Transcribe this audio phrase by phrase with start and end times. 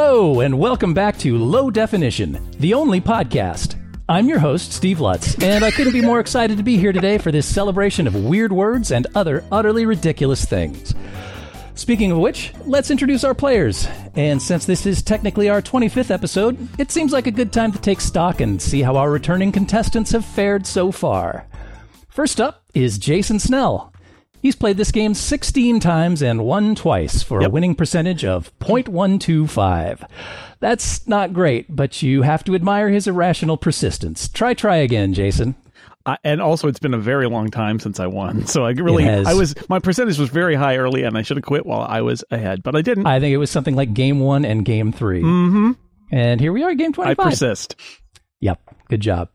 [0.00, 3.74] Hello, and welcome back to Low Definition, the only podcast.
[4.08, 7.18] I'm your host, Steve Lutz, and I couldn't be more excited to be here today
[7.18, 10.94] for this celebration of weird words and other utterly ridiculous things.
[11.74, 13.88] Speaking of which, let's introduce our players.
[14.14, 17.80] And since this is technically our 25th episode, it seems like a good time to
[17.80, 21.48] take stock and see how our returning contestants have fared so far.
[22.08, 23.92] First up is Jason Snell.
[24.40, 30.08] He's played this game 16 times and won twice for a winning percentage of .125.
[30.60, 34.28] That's not great, but you have to admire his irrational persistence.
[34.28, 35.54] Try, try again, Jason.
[36.06, 39.06] Uh, and also, it's been a very long time since I won, so I really,
[39.08, 42.00] I was my percentage was very high early, and I should have quit while I
[42.00, 43.06] was ahead, but I didn't.
[43.06, 45.72] I, I think it was something like game one and game 3 Mm-hmm.
[46.10, 47.18] And here we are, game 25.
[47.18, 47.76] I persist.
[48.40, 48.58] Yep,
[48.88, 49.28] good job.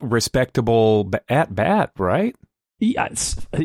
[0.00, 2.36] respectable b- at bat, right?
[2.84, 3.08] Yeah,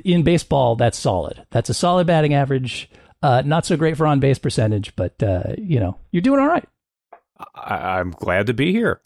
[0.05, 1.43] in baseball, that's solid.
[1.49, 2.87] That's a solid batting average.
[3.23, 6.47] Uh, not so great for on base percentage, but uh, you know you're doing all
[6.47, 6.67] right.
[7.55, 9.01] I- I'm glad to be here.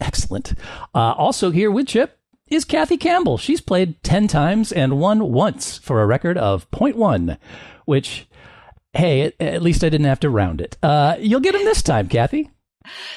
[0.00, 0.54] Excellent.
[0.94, 2.18] Uh, also here with Chip
[2.48, 3.36] is Kathy Campbell.
[3.36, 7.36] She's played 10 times and won once for a record of 0.1,
[7.84, 8.26] which,
[8.94, 10.78] hey, at, at least I didn't have to round it.
[10.82, 12.50] Uh, you'll get him this time, Kathy.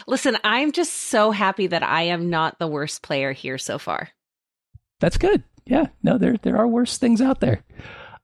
[0.07, 4.09] Listen, I'm just so happy that I am not the worst player here so far.
[4.99, 5.43] That's good.
[5.69, 7.63] Yeah, no, there, there are worse things out there.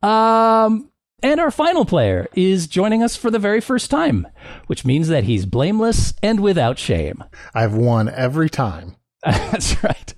[0.02, 0.90] Um,
[1.22, 4.28] and our final player is joining us for the very first time,
[4.68, 7.24] which means that he's blameless and without shame.
[7.54, 8.96] I've won every time.
[9.24, 10.14] That's right.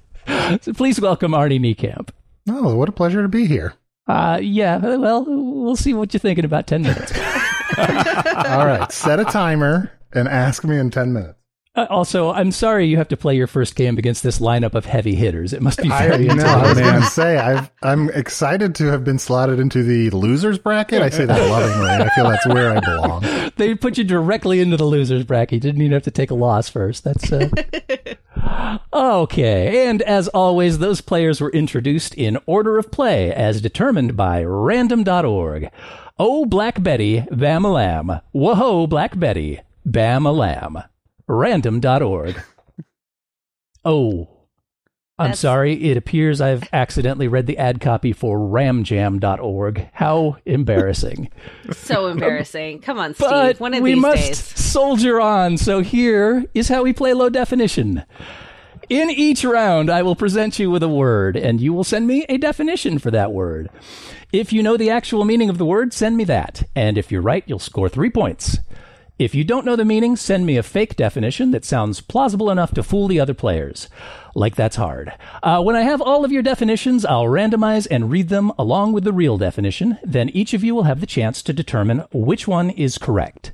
[0.62, 2.09] So please welcome Arnie Niekamp.
[2.50, 3.74] Oh, what a pleasure to be here.
[4.07, 7.12] Uh, yeah, well, we'll see what you think in about 10 minutes.
[7.78, 11.40] All right, set a timer and ask me in 10 minutes.
[11.75, 14.86] Uh, also, I'm sorry you have to play your first game against this lineup of
[14.86, 15.52] heavy hitters.
[15.52, 16.46] It must be I very know.
[16.46, 20.58] I was going to say I've, I'm excited to have been slotted into the losers
[20.58, 21.02] bracket.
[21.02, 21.90] I say that lovingly.
[21.90, 23.52] I feel that's where I belong.
[23.58, 25.53] They put you directly into the losers bracket.
[25.53, 27.03] You didn't even have to take a loss first.
[27.03, 27.50] That's uh...
[28.94, 29.88] okay.
[29.88, 35.69] And as always, those players were introduced in order of play as determined by random.org.
[36.18, 38.22] Oh, Black Betty, bam a lamb.
[38.31, 40.84] Whoa, Black Betty, bam a lamb.
[41.28, 42.41] Random.org.
[43.88, 44.28] Oh,
[45.19, 45.91] I'm That's- sorry.
[45.91, 49.90] It appears I've accidentally read the ad copy for ramjam.org.
[49.94, 51.30] How embarrassing.
[51.74, 52.80] So embarrassing.
[52.81, 53.30] Come on, Steve.
[53.30, 54.40] But One of we these must days.
[54.40, 55.58] soldier on.
[55.58, 58.03] So here is how we play low definition.
[58.90, 62.25] In each round, I will present you with a word, and you will send me
[62.28, 63.69] a definition for that word.
[64.31, 66.63] If you know the actual meaning of the word, send me that.
[66.75, 68.57] And if you're right, you'll score three points.
[69.18, 72.74] If you don't know the meaning, send me a fake definition that sounds plausible enough
[72.74, 73.88] to fool the other players.
[74.36, 75.14] Like that's hard.
[75.42, 79.06] Uh, when I have all of your definitions, I'll randomize and read them along with
[79.06, 79.98] the real definition.
[80.04, 83.54] Then each of you will have the chance to determine which one is correct.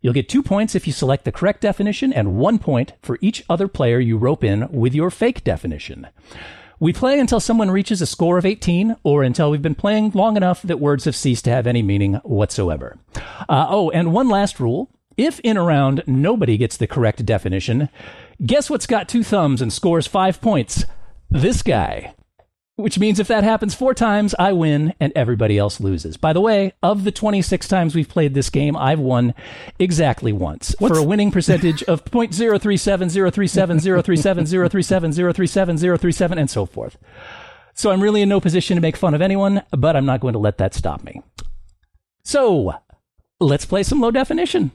[0.00, 3.44] You'll get two points if you select the correct definition and one point for each
[3.50, 6.08] other player you rope in with your fake definition.
[6.80, 10.38] We play until someone reaches a score of 18 or until we've been playing long
[10.38, 12.96] enough that words have ceased to have any meaning whatsoever.
[13.46, 14.90] Uh, oh, and one last rule.
[15.22, 17.88] If in a round nobody gets the correct definition,
[18.44, 20.84] guess what's got two thumbs and scores five points?
[21.30, 22.16] This guy.
[22.74, 26.16] Which means if that happens four times, I win and everybody else loses.
[26.16, 29.32] By the way, of the 26 times we've played this game, I've won
[29.78, 36.66] exactly once for a winning percentage of 0.037, 037, 037, 037, 037, 037, and so
[36.66, 36.98] forth.
[37.74, 40.32] So I'm really in no position to make fun of anyone, but I'm not going
[40.32, 41.22] to let that stop me.
[42.24, 42.74] So
[43.38, 44.72] let's play some low definition.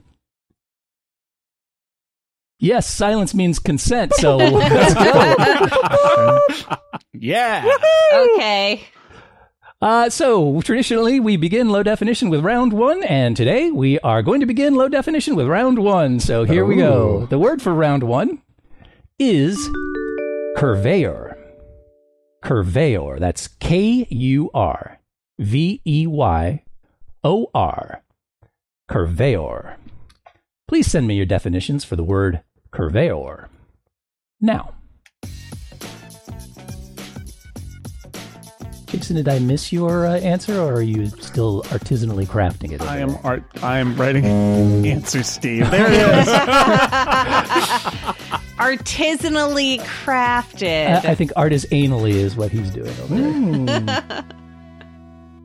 [2.59, 4.13] Yes, silence means consent.
[4.15, 6.39] So let's go.
[7.19, 7.65] Yeah.
[8.13, 8.83] Okay.
[9.81, 14.39] Uh, so traditionally, we begin low definition with round one, and today we are going
[14.39, 16.19] to begin low definition with round one.
[16.19, 17.25] So here we go.
[17.25, 18.41] The word for round one
[19.19, 19.57] is
[20.57, 21.35] kurveyor.
[22.43, 23.19] Kurveyor.
[23.19, 24.99] That's K U R
[25.39, 26.63] V E Y
[27.23, 28.03] O R.
[28.89, 29.75] Kurveyor.
[30.67, 32.41] Please send me your definitions for the word
[32.77, 33.47] kurveyor.
[34.39, 34.73] Now.
[38.85, 42.81] Jason, did I miss your uh, answer, or are you still artisanally crafting it?
[42.81, 43.43] I am art.
[43.61, 44.25] I am writing
[44.85, 45.69] answer, Steve.
[45.71, 46.27] There it is.
[48.57, 51.03] Artisanally crafted.
[51.05, 54.25] I, I think art is anally is what he's doing over there.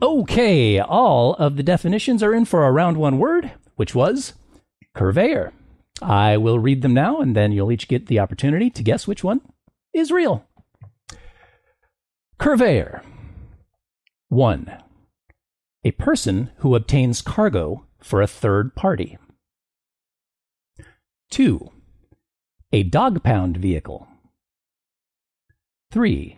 [0.01, 4.33] okay, all of the definitions are in for a round one word, which was
[4.95, 5.51] kurveyor.
[6.03, 9.23] I will read them now, and then you'll each get the opportunity to guess which
[9.23, 9.41] one
[9.93, 10.45] is real.
[12.39, 13.01] Kurveyor.
[14.29, 14.77] 1.
[15.85, 19.17] A person who obtains cargo for a third party.
[21.31, 21.69] 2.
[22.73, 24.07] A dog pound vehicle.
[25.91, 26.37] 3.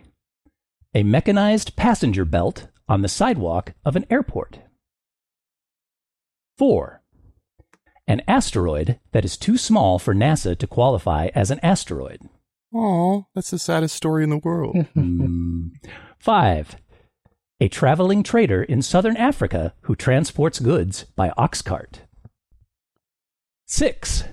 [0.94, 4.60] A mechanized passenger belt on the sidewalk of an airport.
[6.58, 7.02] 4.
[8.08, 12.20] An asteroid that is too small for NASA to qualify as an asteroid.
[12.74, 14.76] Oh, that's the saddest story in the world.
[14.94, 15.68] Hmm.
[16.18, 16.76] 5.
[17.60, 22.02] A traveling trader in southern Africa who transports goods by ox cart.
[23.66, 24.24] 6.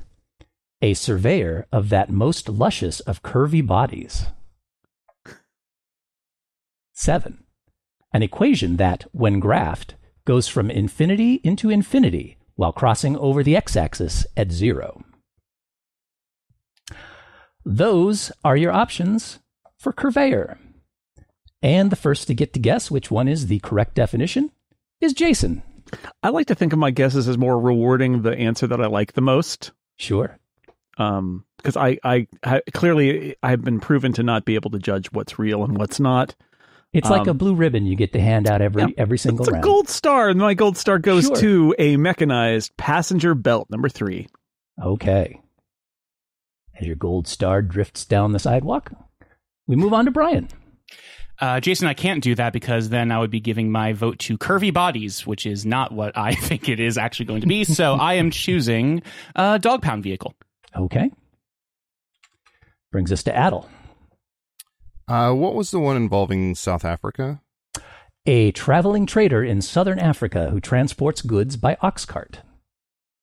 [0.81, 4.27] A surveyor of that most luscious of curvy bodies.
[6.93, 7.43] 7.
[8.13, 13.75] An equation that, when graphed, goes from infinity into infinity while crossing over the x
[13.75, 15.03] axis at zero.
[17.65, 19.39] Those are your options
[19.77, 20.57] for kurveyor.
[21.61, 24.51] And the first to get to guess which one is the correct definition
[25.00, 25.63] is Jason.
[26.21, 29.13] I like to think of my guesses as more rewarding the answer that I like
[29.13, 29.71] the most.
[29.97, 30.38] Sure.
[30.97, 35.11] Um, because I, I, I clearly I've been proven to not be able to judge
[35.13, 36.35] what's real and what's not.
[36.94, 38.88] It's like Um, a blue ribbon you get to hand out every Yeah.
[38.98, 39.63] every single It's a round.
[39.63, 41.36] gold star, and my gold star goes Sure.
[41.38, 44.28] to a mechanized passenger belt number three.
[44.81, 45.40] Okay.
[46.80, 48.92] As your gold star drifts down the sidewalk,
[49.68, 50.48] we move on to Brian.
[51.42, 54.38] Uh, Jason, I can't do that because then I would be giving my vote to
[54.38, 57.63] curvy bodies, which is not what I think it is actually going to be.
[57.63, 59.01] So I am choosing
[59.36, 60.36] a dog pound vehicle.
[60.75, 61.10] Okay.
[62.92, 63.68] Brings us to Adal.
[65.07, 67.41] Uh, what was the one involving South Africa?
[68.25, 72.41] A traveling trader in southern Africa who transports goods by ox cart.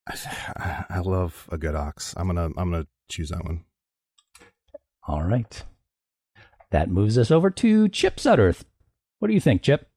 [0.07, 2.15] I I love a good ox.
[2.17, 3.65] I'm gonna I'm gonna choose that one.
[5.07, 5.63] All right.
[6.71, 8.63] That moves us over to Chip Sudderth.
[9.19, 9.89] What do you think, Chip?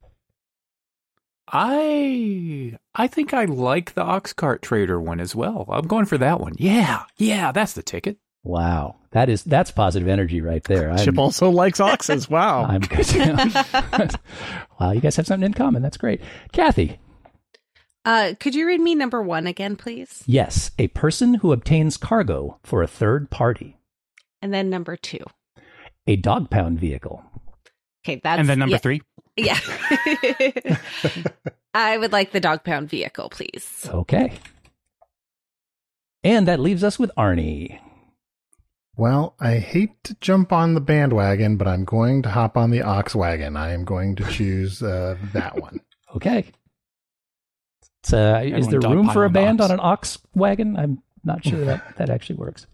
[1.47, 5.65] I I think I like the ox cart trader one as well.
[5.69, 6.53] I'm going for that one.
[6.57, 8.17] Yeah, yeah, that's the ticket.
[8.43, 8.97] Wow.
[9.11, 10.91] That is that's positive energy right there.
[10.91, 12.29] I'm, Chip also likes oxes.
[12.29, 12.65] Wow.
[12.69, 13.05] I'm good.
[14.79, 15.81] wow, you guys have something in common.
[15.81, 16.21] That's great.
[16.51, 16.99] Kathy.
[18.05, 20.23] Uh, could you read me number one again, please?
[20.25, 23.77] Yes, a person who obtains cargo for a third party.
[24.41, 25.23] And then number two.
[26.05, 27.23] A dog pound vehicle.
[28.05, 29.01] Okay, that's and then number yeah, three.
[29.37, 29.59] Yeah.
[31.73, 33.87] I would like the dog pound vehicle, please.
[33.87, 34.33] Okay.
[36.25, 37.79] And that leaves us with Arnie.
[38.95, 42.83] Well, I hate to jump on the bandwagon, but I'm going to hop on the
[42.83, 43.57] ox wagon.
[43.57, 45.79] I am going to choose uh, that one.
[46.15, 46.45] Okay.
[48.01, 49.69] It's, uh, is there room for a band ox.
[49.69, 50.77] on an ox wagon?
[50.77, 52.67] I'm not sure that that actually works.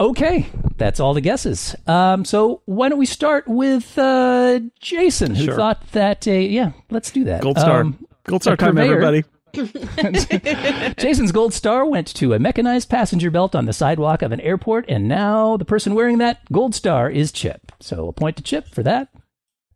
[0.00, 0.46] Okay,
[0.76, 1.74] that's all the guesses.
[1.86, 5.56] Um, so why don't we start with uh, Jason, who Sure.
[5.56, 6.26] thought that?
[6.26, 7.40] Uh, yeah, let's do that.
[7.42, 7.80] Gold star.
[7.82, 8.92] Um, gold star time, purveyor.
[8.92, 9.24] everybody.
[10.98, 14.84] Jason's gold star went to a mechanized passenger belt on the sidewalk of an airport,
[14.88, 17.72] and now the person wearing that gold star is Chip.
[17.80, 19.08] So a point to Chip for that.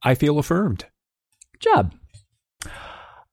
[0.02, 0.86] I feel affirmed.
[1.54, 1.94] Good job.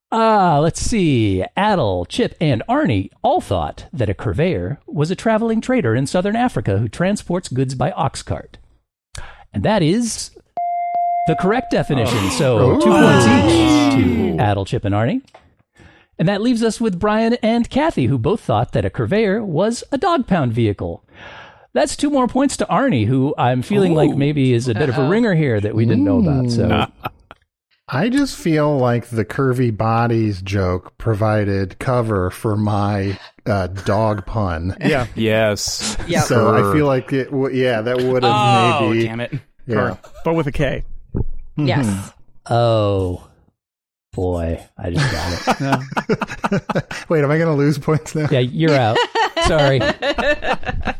[0.10, 1.44] Ah, let's see.
[1.58, 6.36] Adal, Chip, and Arnie all thought that a kurveyor was a traveling trader in southern
[6.38, 8.58] Africa who transports goods by ox cart.
[9.54, 10.32] And that is
[11.28, 12.30] the correct definition.
[12.32, 15.22] So two points each to Adal, Chip, and Arnie.
[16.20, 19.84] And that leaves us with Brian and Kathy, who both thought that a kurveyor was
[19.92, 21.04] a dog pound vehicle.
[21.74, 24.98] That's two more points to Arnie, who I'm feeling like maybe is a bit of
[24.98, 26.50] a ringer here that we didn't know about.
[26.50, 26.88] So
[27.88, 34.76] I just feel like the curvy bodies joke provided cover for my uh, dog pun.
[34.82, 35.06] Yeah.
[35.16, 35.96] Yes.
[36.08, 36.24] Yep.
[36.24, 37.26] So I feel like it.
[37.32, 39.04] W- yeah, that would have Oh, maybe.
[39.06, 39.34] damn it.
[39.68, 39.98] Yeah.
[40.26, 40.84] But with a K.
[41.58, 42.12] Yes.
[42.50, 43.27] Oh,
[44.18, 44.60] boy.
[44.80, 47.06] I just got it.
[47.10, 48.28] Wait, am I going to lose points now?
[48.32, 48.98] Yeah, you're out.
[49.46, 49.80] Sorry.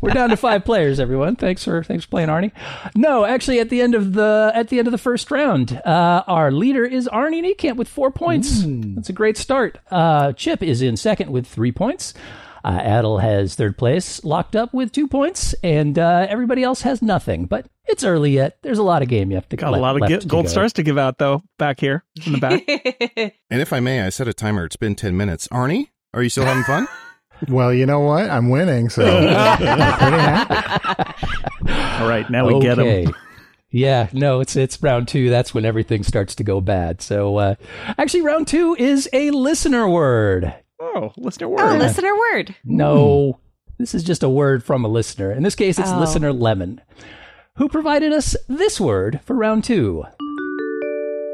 [0.00, 1.34] We're down to five players, everyone.
[1.34, 2.52] Thanks for thanks for playing, Arnie.
[2.94, 6.22] No, actually, at the end of the at the end of the first round, uh,
[6.28, 8.62] our leader is Arnie Niekamp with four points.
[8.64, 9.78] That's a great start.
[9.90, 12.14] Uh, Chip is in second with three points.
[12.64, 17.02] Uh, Adal has third place, locked up with two points, and uh, everybody else has
[17.02, 17.46] nothing.
[17.46, 18.58] But it's early yet.
[18.62, 20.18] There's a lot of game you have to Got le- a lot of left gi-
[20.20, 20.50] to gold go.
[20.50, 22.62] stars to give out, though, back here in the back.
[23.50, 24.64] And if I may, I set a timer.
[24.64, 25.48] It's been 10 minutes.
[25.48, 26.86] Arnie, are you still having fun?
[27.48, 28.28] Well, you know what?
[28.28, 29.58] I'm winning, so I'm
[29.98, 32.02] pretty happy.
[32.02, 33.14] All right, now we get them.
[33.70, 35.30] Yeah, no, it's it's round two.
[35.30, 37.00] That's when everything starts to go bad.
[37.00, 37.54] So, uh,
[37.96, 40.52] actually, round two is a listener word.
[40.80, 41.78] Oh, listener Oh, word.
[41.78, 42.56] listener word.
[42.64, 43.38] No,
[43.78, 45.30] this is just a word from a listener.
[45.30, 46.00] In this case, it's Oh.
[46.00, 46.80] listener Lemon,
[47.58, 50.04] who provided us this word for round two.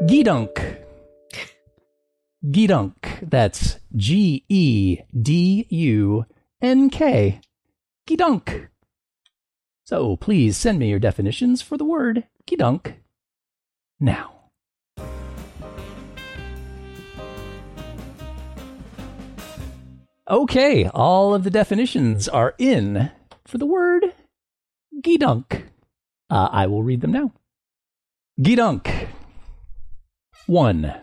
[0.04, 0.78] Gedunk.
[2.46, 3.28] Gedunk.
[3.30, 6.24] That's G E D U
[6.62, 7.40] N K.
[8.08, 8.68] Gedunk.
[9.84, 12.94] So please send me your definitions for the word gedunk
[14.00, 14.30] now.
[20.30, 23.10] Okay, all of the definitions are in
[23.46, 24.14] for the word
[25.02, 25.64] gedunk.
[26.34, 27.32] Uh, I will read them now.
[28.40, 29.08] Gedunk.
[30.46, 30.94] 1.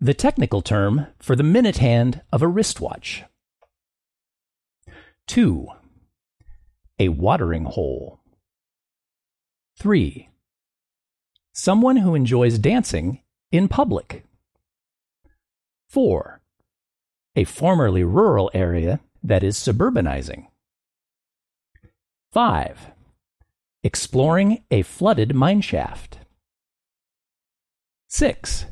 [0.00, 3.24] The technical term for the minute hand of a wristwatch.
[5.26, 5.66] 2.
[7.00, 8.20] A watering hole.
[9.80, 10.28] 3.
[11.52, 14.24] Someone who enjoys dancing in public.
[15.88, 16.42] 4
[17.34, 20.46] a formerly rural area that is suburbanizing.
[22.32, 22.92] 5.
[23.84, 26.18] Exploring a flooded mineshaft.
[28.06, 28.66] 6.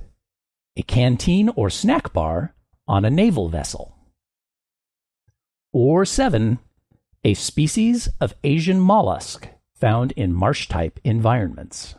[0.76, 2.54] A canteen or snack bar
[2.86, 3.96] on a naval vessel.
[5.72, 6.60] Or 7.
[7.24, 11.96] A species of Asian mollusk found in marsh type environments.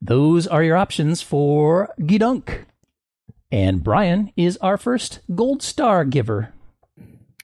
[0.00, 2.64] Those are your options for Gedunk.
[3.50, 6.52] And Brian is our first gold star giver.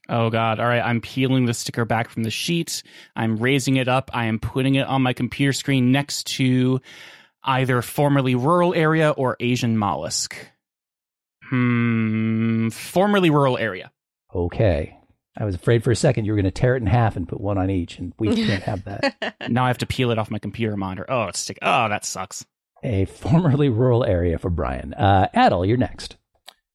[0.08, 0.61] Oh God!
[0.61, 2.82] All right, I'm peeling the sticker back from the sheet.
[3.16, 4.11] I'm raising it up.
[4.12, 6.80] I am putting it on my computer screen next to
[7.42, 10.37] either formerly rural area or Asian mollusk.
[11.49, 12.68] Hmm.
[12.70, 13.92] Formerly rural area.
[14.34, 14.99] Okay.
[15.37, 17.28] I was afraid for a second you were going to tear it in half and
[17.28, 19.37] put one on each, and we can't have that.
[19.49, 21.04] Now I have to peel it off my computer monitor.
[21.08, 21.58] Oh, it's stick.
[21.61, 22.46] Oh, that sucks.
[22.82, 24.94] A formerly rural area for Brian.
[24.94, 26.16] Uh, Adal, you're next.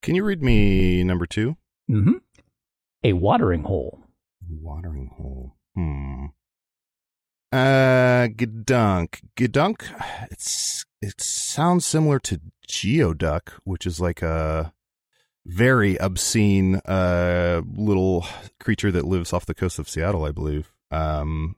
[0.01, 1.57] Can you read me number two?
[1.89, 2.17] Mm-hmm.
[3.03, 4.00] A watering hole.
[4.50, 5.56] Watering hole.
[5.75, 6.25] Hmm.
[7.51, 9.22] Uh, Gedunk.
[9.36, 9.84] Gedunk.
[10.32, 14.74] It's it sounds similar to Geoduck, which is like a
[15.46, 18.25] very obscene uh little
[18.60, 20.72] creature that lives off the coast of Seattle, I believe.
[20.91, 21.56] Um,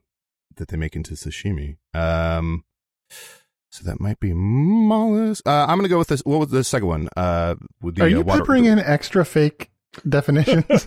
[0.56, 1.76] that they make into sashimi.
[1.94, 2.64] Um,
[3.70, 5.46] so that might be mollusk.
[5.46, 6.20] Uh, I'm gonna go with this.
[6.20, 7.08] What was the second one?
[7.16, 9.70] Uh, with the Are uh, you water- peppering in extra fake
[10.08, 10.64] definitions?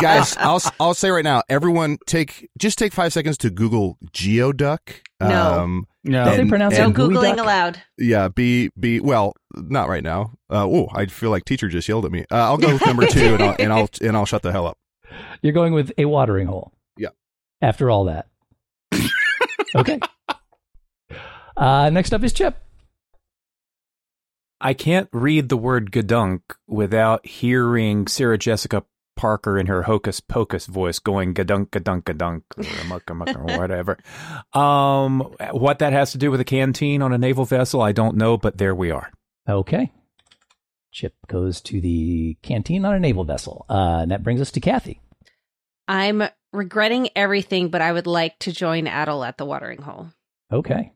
[0.00, 4.78] guys i'll i'll say right now everyone take just take five seconds to google geoduck
[5.20, 5.60] No.
[5.60, 6.24] um No.
[6.24, 7.38] Don't they And- pronounce No Googling duck?
[7.44, 7.82] allowed.
[7.98, 12.04] yeah be be well not right now uh oh i feel like teacher just yelled
[12.04, 14.42] at me uh, i'll go with number two and i'll and i'll and i'll shut
[14.42, 14.78] the hell up
[15.42, 16.72] You're going with a watering hole.
[16.96, 17.10] Yeah.
[17.62, 18.26] After all that.
[19.74, 20.00] okay.
[21.56, 22.56] Uh, next up is Chip.
[24.60, 28.84] I can't read the word gadunk without hearing Sarah Jessica
[29.16, 33.98] Parker in her hocus pocus voice going gadunk gadunk gadunk or mucka mucka or whatever.
[34.52, 38.16] Um, what that has to do with a canteen on a naval vessel, I don't
[38.16, 39.10] know, but there we are.
[39.48, 39.92] Okay.
[40.90, 43.66] Chip goes to the canteen on a naval vessel.
[43.68, 45.00] Uh, and that brings us to Kathy.
[45.86, 50.08] I'm regretting everything, but I would like to join Adal at the watering hole.
[50.52, 50.92] Okay.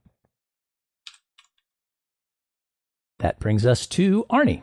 [3.18, 4.62] That brings us to Arnie.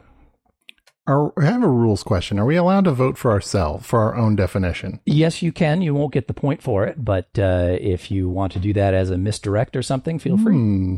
[1.07, 2.39] Are, I have a rules question.
[2.39, 5.01] Are we allowed to vote for ourselves, for our own definition?
[5.05, 5.81] Yes, you can.
[5.83, 8.93] You won't get the point for it, but uh, if you want to do that
[8.95, 10.55] as a misdirect or something, feel free.
[10.55, 10.95] Hmm.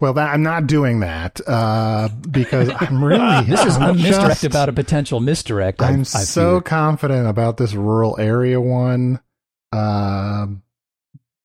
[0.00, 3.44] Well, that, I'm not doing that uh, because I'm really.
[3.46, 5.82] This is a I'm misdirect just- about a potential misdirect.
[5.82, 6.64] I've- I'm so feared.
[6.66, 9.18] confident about this rural area one.
[9.72, 10.62] Um,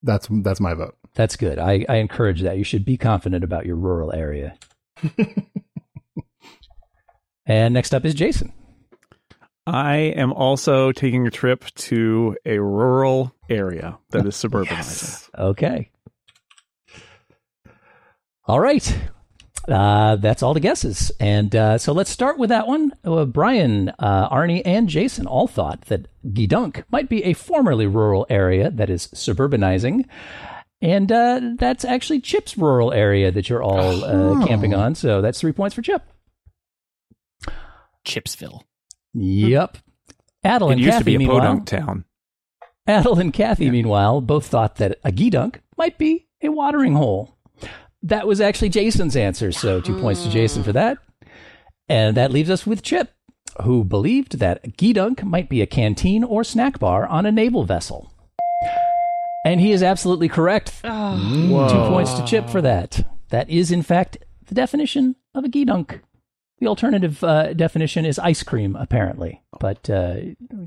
[0.04, 0.96] that's that's my vote.
[1.14, 1.58] That's good.
[1.58, 2.58] I, I encourage that.
[2.58, 4.54] You should be confident about your rural area.
[7.46, 8.52] and next up is Jason.
[9.66, 15.28] I am also taking a trip to a rural area that is suburbanizing.
[15.38, 15.90] Okay.
[18.46, 18.98] All right.
[19.68, 21.12] Uh, that's all the guesses.
[21.20, 22.92] And uh, so let's start with that one.
[23.04, 28.26] Uh, Brian, uh, Arnie, and Jason all thought that Gedunk might be a formerly rural
[28.30, 30.06] area that is suburbanizing.
[30.80, 34.44] And uh, that's actually Chip's rural area that you're all uh, Oh.
[34.46, 34.94] camping on.
[34.94, 36.02] So that's three points for Chip.
[38.06, 38.62] Chipsville.
[39.14, 39.78] Yep.
[40.44, 42.04] Adal and It and used Kathy, to be a meanwhile, podunk town.
[42.86, 47.36] Adal and Kathy, meanwhile, both thought that a Gedunk might be a watering hole.
[48.02, 50.98] That was actually Jason's answer, so two points to Jason for that.
[51.88, 53.12] And that leaves us with Chip,
[53.64, 57.64] who believed that a Gedunk might be a canteen or snack bar on a naval
[57.64, 58.12] vessel.
[59.48, 60.72] And he is absolutely correct.
[60.84, 61.68] Oh.
[61.68, 63.06] Two points to Chip for that.
[63.30, 66.00] That is, in fact, the definition of a Gedunk.
[66.60, 70.16] The alternative uh, definition is ice cream, apparently, but uh,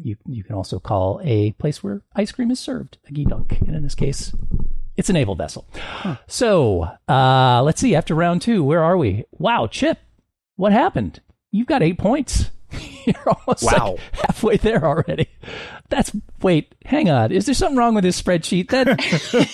[0.01, 3.75] you you can also call a place where ice cream is served a Gedunk, and
[3.75, 4.33] in this case,
[4.95, 5.67] it's a naval vessel.
[6.27, 7.93] So uh, let's see.
[7.95, 9.25] After round two, where are we?
[9.31, 9.99] Wow, Chip,
[10.55, 11.19] what happened?
[11.51, 12.51] You've got eight points.
[13.05, 13.95] You're almost Wow.
[13.97, 15.27] like halfway there already.
[15.91, 17.31] That's wait, hang on.
[17.31, 18.69] Is there something wrong with this spreadsheet?
[18.69, 18.99] That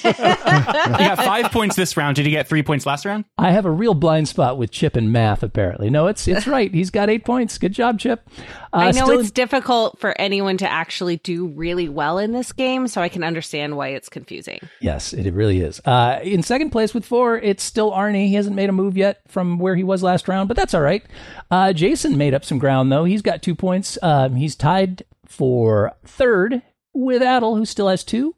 [0.98, 2.15] He got five points this round.
[2.15, 3.25] Did he get three points last round?
[3.38, 5.44] I have a real blind spot with Chip and math.
[5.44, 6.72] Apparently, no, it's it's right.
[6.74, 7.58] He's got eight points.
[7.58, 8.29] Good job, Chip.
[8.72, 12.51] Uh, I know still- it's difficult for anyone to actually do really well in this
[12.51, 14.60] game, so I can understand why it's confusing.
[14.79, 15.82] yes, it really is.
[15.86, 18.27] Uh, in second place with four, it's still Arnie.
[18.27, 20.82] He hasn't made a move yet from where he was last round, but that's all
[20.82, 21.03] right.
[21.50, 23.06] Uh, Jason made up some ground though.
[23.06, 23.98] He's got two points.
[24.03, 26.62] Um, he's tied for third
[26.93, 28.36] with Adal, who still has two,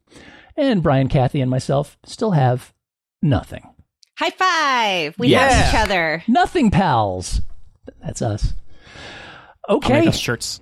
[0.57, 2.73] and Brian, Kathy, and myself still have
[3.21, 3.67] nothing.
[4.17, 5.15] High five!
[5.17, 5.53] We Yes.
[5.53, 6.23] have each other.
[6.27, 7.41] Nothing, pals.
[8.03, 8.53] That's us.
[9.67, 9.99] I'll Okay.
[10.01, 10.59] make us shirts.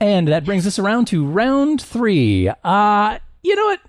[0.00, 2.48] And that brings us around to round three.
[2.62, 3.80] Uh, you know what?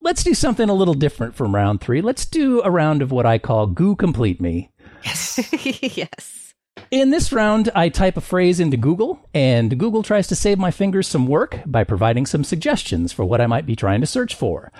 [0.00, 2.00] Let's do something a little different from round three.
[2.00, 4.70] Let's do a round of what I call Goo Complete Me.
[5.04, 5.96] Yes.
[5.96, 6.41] yes.
[6.90, 10.70] In this round, I type a phrase into Google, and Google tries to save my
[10.70, 14.34] fingers some work by providing some suggestions for what I might be trying to search
[14.34, 14.72] for.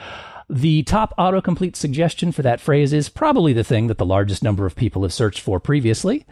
[0.49, 4.67] The top autocomplete suggestion for that phrase is probably the thing that the largest number
[4.67, 6.27] of people have searched for previously,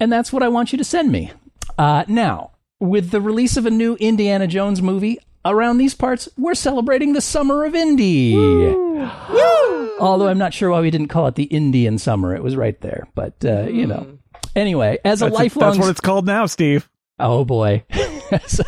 [0.00, 1.32] and that's what I want you to send me.
[1.76, 6.54] Uh, now, with the release of a new Indiana Jones movie, around these parts, we're
[6.54, 8.34] celebrating the summer of Indy.
[10.00, 12.34] Although I'm not sure why we didn't call it the Indian summer.
[12.34, 14.18] It was right there, but uh, you know.
[14.58, 16.88] Anyway, as a That's, lifelong that's what it's called now, Steve.
[17.20, 17.84] Oh boy.
[18.32, 18.60] as,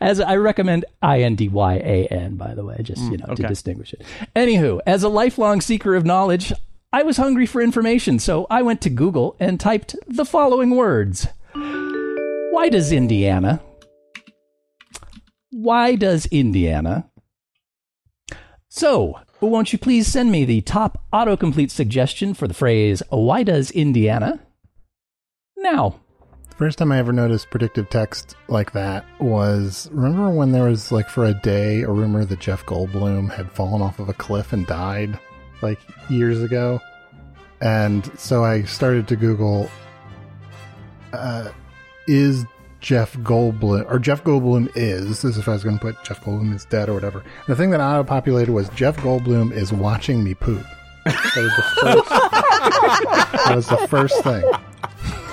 [0.00, 3.18] as I recommend I N D Y A N, by the way, just mm, you
[3.18, 3.46] know to okay.
[3.46, 4.02] distinguish it.
[4.34, 6.54] Anywho, as a lifelong seeker of knowledge,
[6.90, 11.28] I was hungry for information, so I went to Google and typed the following words:
[11.52, 13.60] Why does Indiana?
[15.50, 17.10] Why does Indiana?
[18.70, 23.70] So, won't you please send me the top autocomplete suggestion for the phrase "Why does
[23.70, 24.40] Indiana?"
[25.72, 25.98] Now.
[26.56, 31.08] First time I ever noticed predictive text like that was remember when there was like
[31.08, 34.64] for a day a rumor that Jeff Goldblum had fallen off of a cliff and
[34.64, 35.18] died
[35.62, 36.80] like years ago,
[37.60, 39.68] and so I started to Google,
[41.12, 41.50] uh,
[42.06, 42.44] is
[42.78, 46.54] Jeff Goldblum or Jeff Goldblum is as if I was going to put Jeff Goldblum
[46.54, 47.24] is dead or whatever.
[47.48, 50.64] The thing that auto populated was Jeff Goldblum is watching me poop.
[51.04, 52.08] That was the first.
[53.46, 54.44] that was the first thing.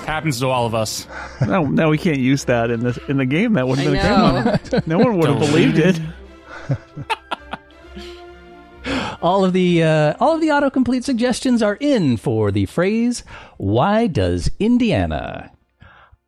[0.06, 1.06] Happens to all of us.
[1.46, 3.54] No, no, we can't use that in this in the game.
[3.54, 4.82] That wouldn't have been a good one.
[4.86, 6.00] No one would have believed it.
[9.22, 13.24] All of the uh, all of the autocomplete suggestions are in for the phrase
[13.56, 15.52] "Why does Indiana?"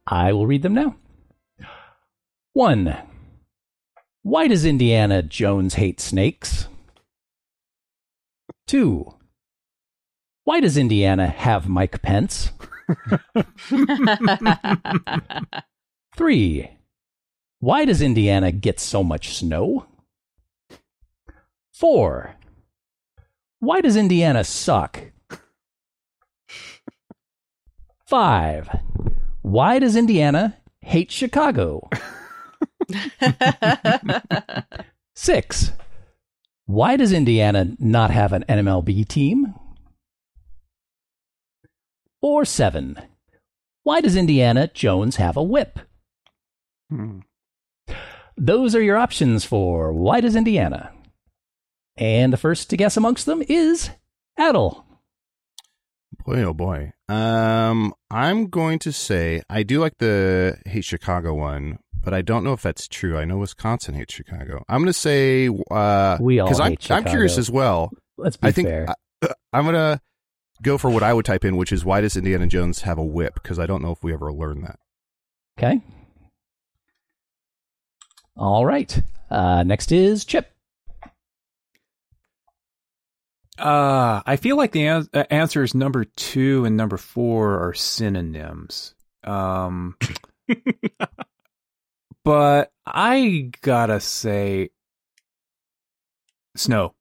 [0.06, 0.96] I will read them now.
[2.54, 2.96] One.
[4.22, 6.68] Why does Indiana Jones hate snakes?
[8.66, 9.14] Two.
[10.44, 12.50] Why does Indiana have Mike Pence?
[16.16, 16.70] Three.
[17.60, 19.86] Why does Indiana get so much snow?
[21.72, 22.36] Four.
[23.60, 25.02] Why does Indiana suck?
[28.06, 28.68] Five.
[29.42, 31.88] Why does Indiana hate Chicago?
[35.14, 35.72] Six.
[36.66, 39.54] Why does Indiana not have an NMLB team?
[42.26, 42.98] Or seven.
[43.84, 45.78] Why does Indiana Jones have a whip?
[46.90, 47.20] Hmm.
[48.36, 50.90] Those are your options for Why Does Indiana?
[51.96, 53.90] And the first to guess amongst them is
[54.36, 54.82] Adal.
[56.24, 56.94] Boy, oh boy.
[57.08, 62.42] Um, I'm going to say I do like the hate Chicago one, but I don't
[62.42, 63.16] know if that's true.
[63.16, 64.64] I know Wisconsin hates Chicago.
[64.68, 67.92] I'm going to say uh, We all because I'm hate I'm curious as well.
[68.18, 68.88] Let's be I think fair.
[69.22, 70.00] I, I'm going to
[70.62, 73.04] go for what I would type in, which is why does Indiana Jones have a
[73.04, 73.34] whip?
[73.34, 74.78] Because I don't know if we ever learned that.
[75.58, 75.80] Okay.
[78.36, 79.00] All right.
[79.30, 80.52] Uh, next is Chip.
[83.58, 88.94] Uh, I feel like the an- uh, answers number two and number four are synonyms.
[89.24, 89.96] Um,
[92.24, 94.70] but I gotta say,
[96.54, 96.94] snow.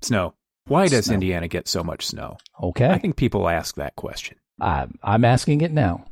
[0.00, 0.34] Snow.
[0.66, 1.14] Why does Snow.
[1.14, 2.36] Indiana get so much snow?
[2.62, 2.88] Okay.
[2.88, 4.36] I think people ask that question.
[4.60, 6.04] I'm, I'm asking it now.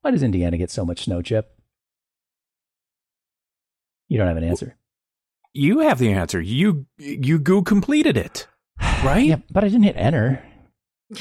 [0.00, 1.52] Why does Indiana get so much snow, Chip?
[4.08, 4.76] You don't have an answer.
[5.52, 6.40] You have the answer.
[6.40, 8.46] You you goo completed it,
[9.02, 9.26] right?
[9.26, 10.44] Yeah, but I didn't hit enter.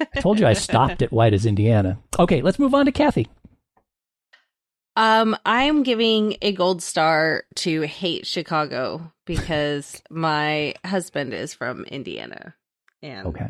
[0.00, 1.98] I told you I stopped at why does Indiana.
[2.18, 3.26] Okay, let's move on to Kathy.
[4.98, 12.54] Um, I'm giving a gold star to hate Chicago because my husband is from Indiana.
[13.00, 13.46] And Okay.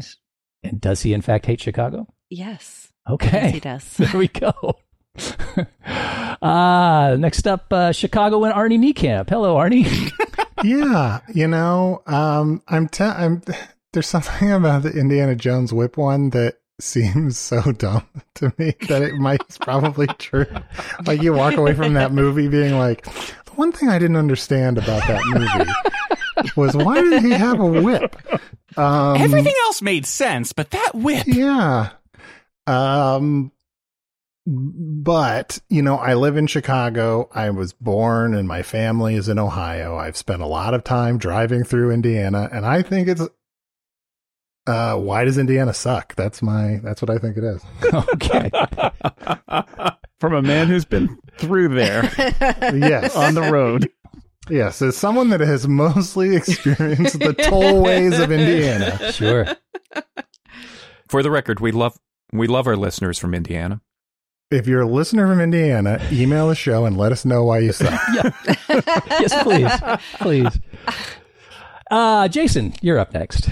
[0.62, 2.06] And does he in fact hate Chicago?
[2.30, 3.44] yes, Okay.
[3.44, 3.94] yes, he does.
[3.96, 4.52] There we go.
[6.40, 9.28] Ah, next up, uh, Chicago and Arnie Niekamp.
[9.28, 10.10] Hello, Arnie.
[10.62, 13.42] yeah, you know, um, I'm, te- I'm.
[13.92, 19.02] There's something about the Indiana Jones whip one that seems so dumb to me that
[19.02, 20.46] it might probably true.
[21.06, 24.78] Like you walk away from that movie being like, the one thing I didn't understand
[24.78, 28.16] about that movie was why did he have a whip?
[28.76, 31.24] Um, Everything else made sense, but that whip.
[31.26, 31.90] yeah.
[32.66, 33.52] Um
[34.50, 37.28] but, you know, I live in Chicago.
[37.34, 39.98] I was born and my family is in Ohio.
[39.98, 43.20] I've spent a lot of time driving through Indiana and I think it's
[44.68, 46.14] uh why does Indiana suck?
[46.14, 47.62] That's my that's what I think it is.
[48.14, 48.50] okay.
[50.20, 52.04] From a man who's been through there
[52.74, 53.16] Yes.
[53.16, 53.88] on the road.
[54.50, 59.12] yes, as someone that has mostly experienced the tollways of Indiana.
[59.12, 59.46] Sure.
[61.08, 61.96] For the record, we love
[62.32, 63.80] we love our listeners from Indiana.
[64.50, 67.72] If you're a listener from Indiana, email the show and let us know why you
[67.72, 68.00] suck.
[69.20, 69.70] Yes, please.
[70.20, 70.58] Please.
[71.90, 73.50] Uh, Jason, you're up next.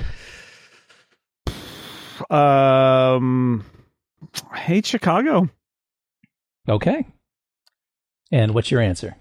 [2.30, 3.64] Um,
[4.50, 5.48] I hate Chicago.
[6.68, 7.06] Okay.
[8.32, 9.16] And what's your answer?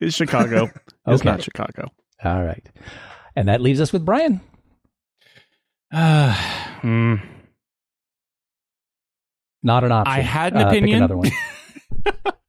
[0.00, 0.68] It's Chicago.
[1.06, 1.88] It's not Chicago.
[2.22, 2.64] All right.
[3.34, 4.40] And that leaves us with Brian.
[5.92, 6.32] Uh,
[6.80, 7.14] hmm.
[9.64, 10.12] Not an option.
[10.12, 10.98] I had an Uh, pick opinion.
[10.98, 11.30] another one.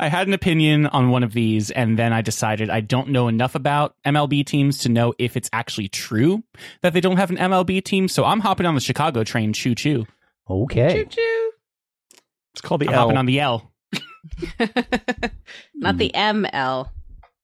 [0.00, 3.28] I had an opinion on one of these, and then I decided I don't know
[3.28, 6.42] enough about MLB teams to know if it's actually true
[6.82, 8.08] that they don't have an MLB team.
[8.08, 9.52] So I'm hopping on the Chicago train.
[9.52, 10.06] Choo choo.
[10.48, 11.04] Okay.
[11.04, 11.06] choo.
[11.10, 11.50] Choo.
[12.54, 13.00] It's called the I'm L.
[13.00, 13.72] hopping on the L.
[15.74, 16.90] Not the ML,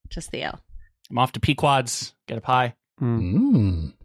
[0.08, 0.60] just the L.
[1.10, 2.14] I'm off to Pequods.
[2.26, 2.74] Get a pie.
[3.00, 3.92] Mm.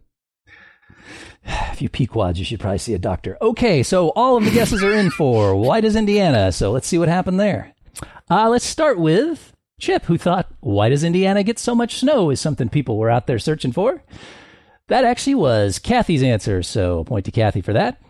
[1.72, 3.38] If you Pequods, you should probably see a doctor.
[3.40, 6.52] Okay, so all of the guesses are in for Why Does Indiana?
[6.52, 7.74] So let's see what happened there.
[8.30, 12.30] Uh, let's start with Chip, who thought, Why does Indiana get so much snow?
[12.30, 14.02] is something people were out there searching for.
[14.88, 18.00] That actually was Kathy's answer, so point to Kathy for that.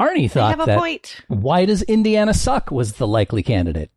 [0.00, 1.20] Arnie I thought have a that point.
[1.28, 3.90] Why does Indiana suck was the likely candidate.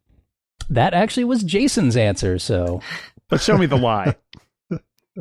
[0.69, 2.81] That actually was Jason's answer, so
[3.29, 4.15] But show me the lie.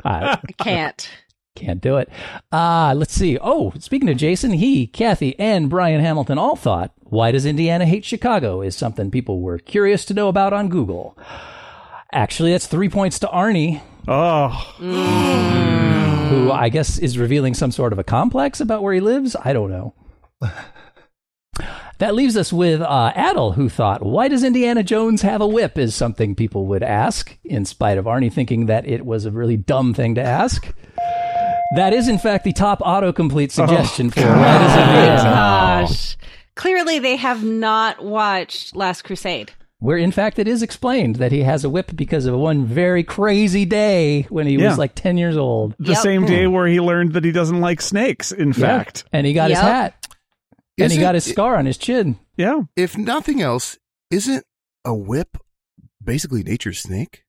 [0.04, 1.08] I I can't.
[1.56, 2.08] Can't do it.
[2.50, 3.38] Uh, let's see.
[3.40, 8.04] Oh, speaking of Jason, he, Kathy, and Brian Hamilton all thought, Why does Indiana hate
[8.04, 8.60] Chicago?
[8.60, 11.16] is something people were curious to know about on Google.
[12.12, 14.48] Actually, that's three points to Arnie, Oh,
[16.28, 19.36] who I guess is revealing some sort of a complex about where he lives.
[19.42, 19.94] I don't know.
[21.98, 25.78] That leaves us with uh, Adal, who thought, Why does Indiana Jones have a whip?
[25.78, 29.56] is something people would ask, in spite of Arnie thinking that it was a really
[29.56, 30.74] dumb thing to ask.
[31.76, 35.22] That is, in fact, the top autocomplete oh, suggestion for Why does Indiana?
[35.22, 36.16] Gosh.
[36.54, 39.52] Clearly, they have not watched Last Crusade.
[39.80, 43.02] Where, in fact, it is explained that he has a whip because of one very
[43.02, 44.68] crazy day when he Yeah.
[44.68, 45.74] was like 10 years old.
[45.78, 45.98] the Yep.
[46.02, 46.52] same day hmm.
[46.52, 48.30] where he learned that he doesn't like snakes.
[48.32, 48.54] In Yeah.
[48.54, 49.64] fact, And he got his Yep.
[49.64, 50.06] hat.
[50.78, 52.18] And he Isn't got his it- scar on his chin.
[52.36, 52.60] yeah.
[52.76, 53.78] If nothing else,
[54.10, 54.44] isn't
[54.84, 55.38] a whip
[56.02, 57.23] basically nature's snake?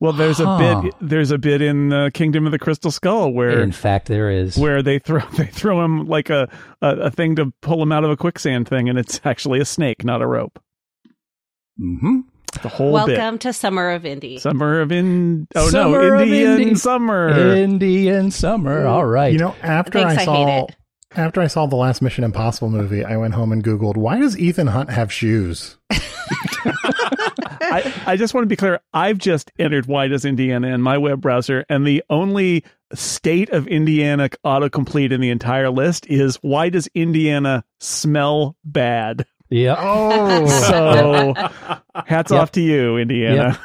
[0.00, 0.50] Well, there's Huh.
[0.50, 0.94] a bit.
[1.00, 4.56] There's a bit in the Kingdom of the Crystal Skull where In fact, there is.
[4.56, 6.48] where they throw they throw him like a,
[6.82, 9.64] a a thing to pull him out of a quicksand thing, and it's actually a
[9.64, 10.58] snake, not a rope.
[11.78, 12.20] hmm
[12.62, 14.38] The whole Welcome to Summer of Indy.
[14.38, 16.74] Summer of in oh Summer no Indian Indy.
[16.76, 17.28] summer.
[17.56, 18.86] Indian summer.
[18.86, 19.32] All right.
[19.32, 20.76] You know, after Thanks, I I saw hate it.
[21.16, 24.38] after I saw the last Mission Impossible movie, I went home and Googled why does
[24.38, 25.78] Ethan Hunt have shoes?
[27.72, 28.80] I, I just want to be clear.
[28.92, 33.66] I've just entered why does Indiana in my web browser, and the only state of
[33.66, 39.26] Indiana autocomplete in the entire list is why does Indiana smell bad?
[39.50, 39.76] Yeah.
[39.78, 41.34] Oh, So
[42.06, 42.40] hats Yep.
[42.40, 43.34] off to you, Indiana.
[43.50, 43.56] Yep.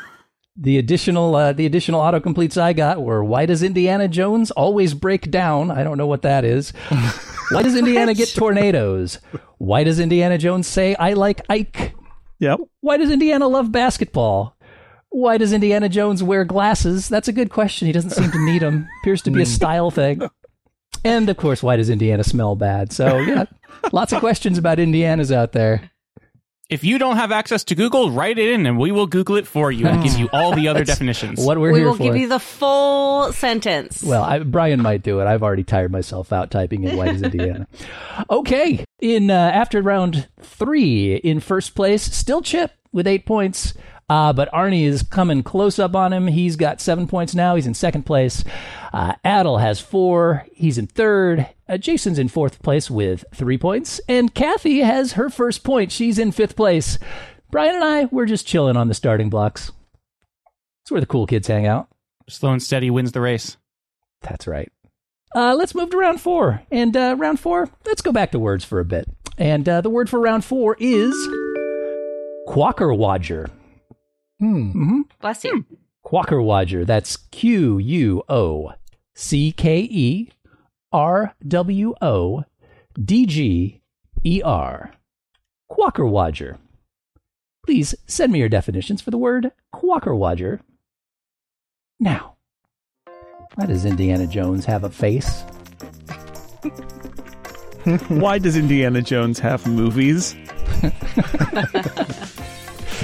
[0.61, 5.31] The additional uh, the additional autocompletes I got were why does Indiana Jones always break
[5.31, 5.71] down?
[5.71, 6.71] I don't know what that is.
[7.51, 9.19] why does Indiana get tornadoes?
[9.57, 11.93] Why does Indiana Jones say I like Ike?
[12.39, 12.59] Yep.
[12.81, 14.55] Why does Indiana love basketball?
[15.09, 17.09] Why does Indiana Jones wear glasses?
[17.09, 17.87] That's a good question.
[17.87, 18.87] He doesn't seem to need them.
[19.01, 19.51] Appears to be a hmm.
[19.51, 20.21] style thing.
[21.03, 22.91] And of course, why does Indiana smell bad?
[22.91, 23.45] So yeah,
[23.91, 25.91] lots of questions about Indiana's out there.
[26.69, 29.47] If you don't have access to Google, write it in and we will Google it
[29.47, 31.43] for you and give you all the other definitions.
[31.43, 32.03] What we're we here will for.
[32.03, 34.03] give you the full sentence.
[34.03, 35.25] Well, I, Brian might do it.
[35.25, 37.67] I've already tired myself out typing in White is Indiana.
[38.29, 43.73] Okay, in uh, after round three, in first place, still Chip with eight points.
[44.09, 46.27] Uh, but Arnie is coming close up on him.
[46.27, 47.55] He's got seven points now.
[47.55, 48.43] He's in second place.
[48.91, 50.45] Uh, Adal has four.
[50.53, 51.47] He's in third.
[51.67, 54.01] Uh, Jason's in fourth place with three points.
[54.09, 55.91] And Kathy has her first point.
[55.91, 56.97] She's in fifth place.
[57.51, 59.71] Brian and I, we're just chilling on the starting blocks.
[60.83, 61.87] It's where the cool kids hang out.
[62.27, 63.57] Slow and steady wins the race.
[64.21, 64.71] That's right.
[65.35, 66.63] Uh, let's move to round four.
[66.71, 69.07] And uh, round four, let's go back to words for a bit.
[69.37, 71.13] And uh, the word for round four is
[72.47, 73.51] Quockerwodger.
[74.39, 74.69] Hmm.
[74.69, 75.01] Mm-hmm.
[75.21, 75.65] Bless you.
[76.05, 76.85] Quockerwodger.
[76.85, 78.73] That's Q U O
[79.13, 80.31] C K E
[80.91, 82.45] R W O
[83.03, 83.81] D G
[84.23, 84.93] E R.
[85.71, 86.57] Quockerwodger.
[87.65, 90.61] Please send me your definitions for the word Quockerwodger.
[91.99, 92.37] Now,
[93.55, 95.43] why does Indiana Jones have a face?
[98.09, 100.35] Why does Indiana Jones have movies?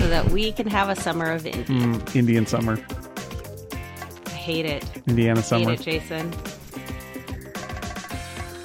[0.06, 1.63] So that we can have a summer of Indy.
[1.63, 2.78] Mm, Indian summer,
[4.28, 4.86] I hate it.
[5.08, 5.72] Indiana Hate summer.
[5.72, 6.30] it, Jason.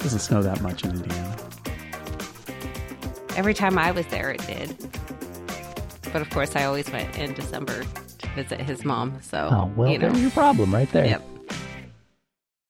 [0.03, 1.37] Doesn't snow that much in Indiana.
[3.35, 4.77] Every time I was there, it did.
[6.13, 7.85] But of course, I always went in December
[8.19, 9.17] to visit his mom.
[9.23, 10.09] So, Oh, well, you know.
[10.09, 11.07] there's your problem right there.
[11.07, 11.27] Yep.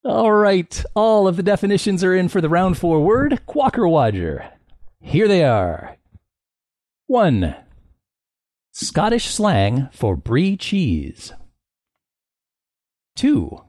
[0.05, 0.81] All right.
[0.95, 4.49] All of the definitions are in for the round four word, Quockerwodger.
[5.01, 5.97] Here they are.
[7.07, 7.53] One,
[8.73, 11.33] Scottish slang for brie cheese.
[13.15, 13.63] Two,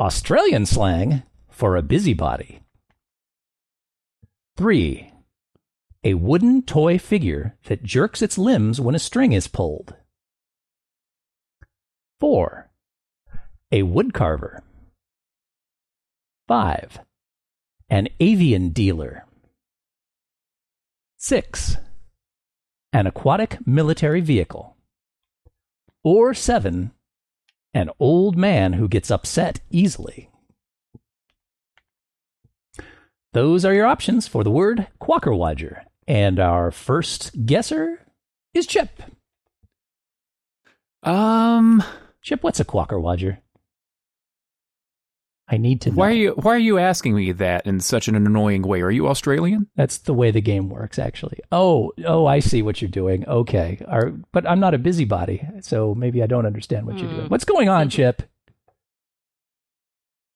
[0.00, 2.60] Australian slang for a busybody.
[4.56, 5.12] Three,
[6.02, 9.94] a wooden toy figure that jerks its limbs when a string is pulled.
[12.18, 12.70] Four,
[13.70, 14.62] a woodcarver.
[16.48, 16.98] Five,
[17.88, 19.26] an avian dealer.
[21.16, 21.76] Six,
[22.92, 24.76] an aquatic military vehicle.
[26.02, 26.92] Or seven,
[27.74, 30.30] an old man who gets upset easily.
[33.32, 35.82] Those are your options for the word Quockerwodger.
[36.06, 38.06] And our first guesser
[38.54, 39.02] is Chip.
[41.02, 41.82] Um,
[42.22, 43.38] Chip, what's a Quockerwodger?
[45.50, 45.96] I need to know.
[45.96, 48.82] why are you why are you asking me that in such an annoying way?
[48.82, 49.66] Are you Australian?
[49.76, 51.40] That's the way the game works, actually.
[51.50, 53.26] Oh, oh, I see what you're doing.
[53.26, 57.28] Okay, Our, but I'm not a busybody, so maybe I don't understand what you're doing.
[57.28, 58.22] What's going on, Chip?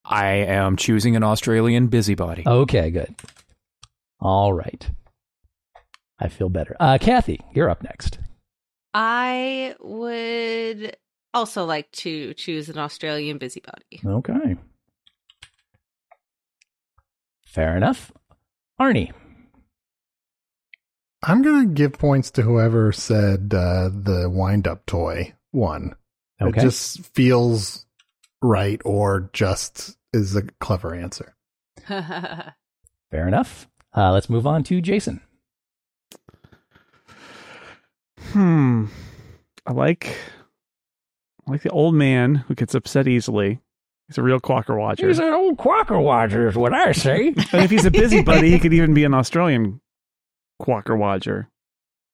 [0.05, 2.43] I am choosing an Australian busybody.
[2.47, 3.15] Okay, good.
[4.19, 4.91] All right,
[6.19, 6.75] I feel better.
[6.81, 8.19] Uh, Kathy, you're up next.
[8.95, 10.97] I would
[11.35, 14.01] also like to choose an Australian busybody.
[14.05, 14.57] Okay,
[17.53, 18.11] fair enough.
[18.81, 19.13] Arnie,
[21.23, 25.95] I'm gonna give points to whoever said uh, the wind-up toy one.
[26.41, 27.87] okay, It just feels
[28.41, 31.35] right, or just is a clever answer.
[31.87, 32.55] fair
[33.13, 33.69] enough.
[33.95, 35.21] Uh, let's move on to Jason.
[38.31, 38.87] Hmm.
[39.67, 40.17] I like
[41.47, 43.61] I like the old man who gets upset easily.
[44.13, 45.09] He's a real quacker watcher.
[45.09, 47.29] He's an old quacker watcher, is what I say.
[47.53, 49.81] and if he's a busybody, he could even be an Australian
[50.59, 51.49] quacker watcher.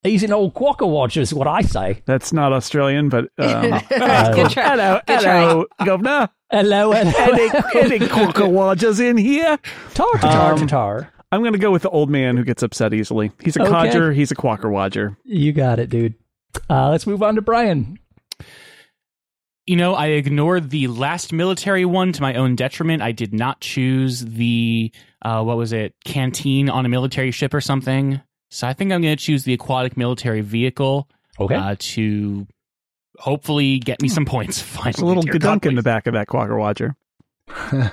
[0.04, 2.02] He's an old quacker watcher, is what I say.
[2.06, 4.62] That's not Australian, but um, Uh, Good try.
[4.70, 6.28] hello, Good hello, governor.
[6.52, 7.58] Hello, Any, hello.
[7.74, 9.58] any quacker watchers in here?
[9.94, 11.12] tar, tar, Um, tar.
[11.32, 13.32] I'm going to go with the old man who gets upset easily.
[13.42, 13.70] He's a Okay.
[13.70, 14.12] codger.
[14.12, 15.18] He's a quacker watcher.
[15.24, 16.14] You got it, dude.
[16.70, 17.98] Uh, let's move on to Brian.
[19.68, 23.02] You know, I ignored the last military one to my own detriment.
[23.02, 27.60] I did not choose the uh, what was it, canteen on a military ship or
[27.60, 28.22] something.
[28.50, 31.06] So I think I'm going to choose the aquatic military vehicle
[31.38, 31.54] Okay.
[31.54, 32.46] uh, to
[33.18, 34.58] hopefully get me some points.
[34.62, 36.96] Finally, There's a little dear God, gadunk in the back of that Quacker Watcher.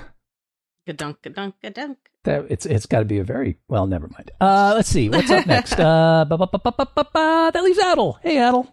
[0.88, 1.96] Gadunk, gadunk, gadunk.
[2.24, 3.86] That it's it's got to be a very well.
[3.86, 4.30] Never mind.
[4.40, 5.74] Uh, let's see what's up next.
[5.80, 7.50] Uh, ba, ba, ba.
[7.52, 8.18] that leaves Adal.
[8.22, 8.68] Hey, Adal.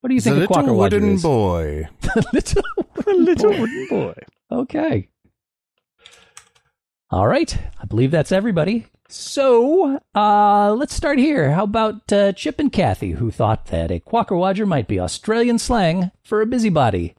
[0.00, 1.22] What do you The think of Quacker little Watcher wooden is?
[1.22, 1.88] boy.
[2.32, 2.62] little
[3.06, 4.14] A little wooden boy.
[4.52, 5.08] Okay.
[7.10, 7.56] All right.
[7.80, 8.86] I believe that's everybody.
[9.08, 11.50] So, uh, let's start here.
[11.52, 16.10] How about uh, Chip and Kathy, who thought that a Quockerwodger might be Australian slang
[16.22, 17.14] for a busybody?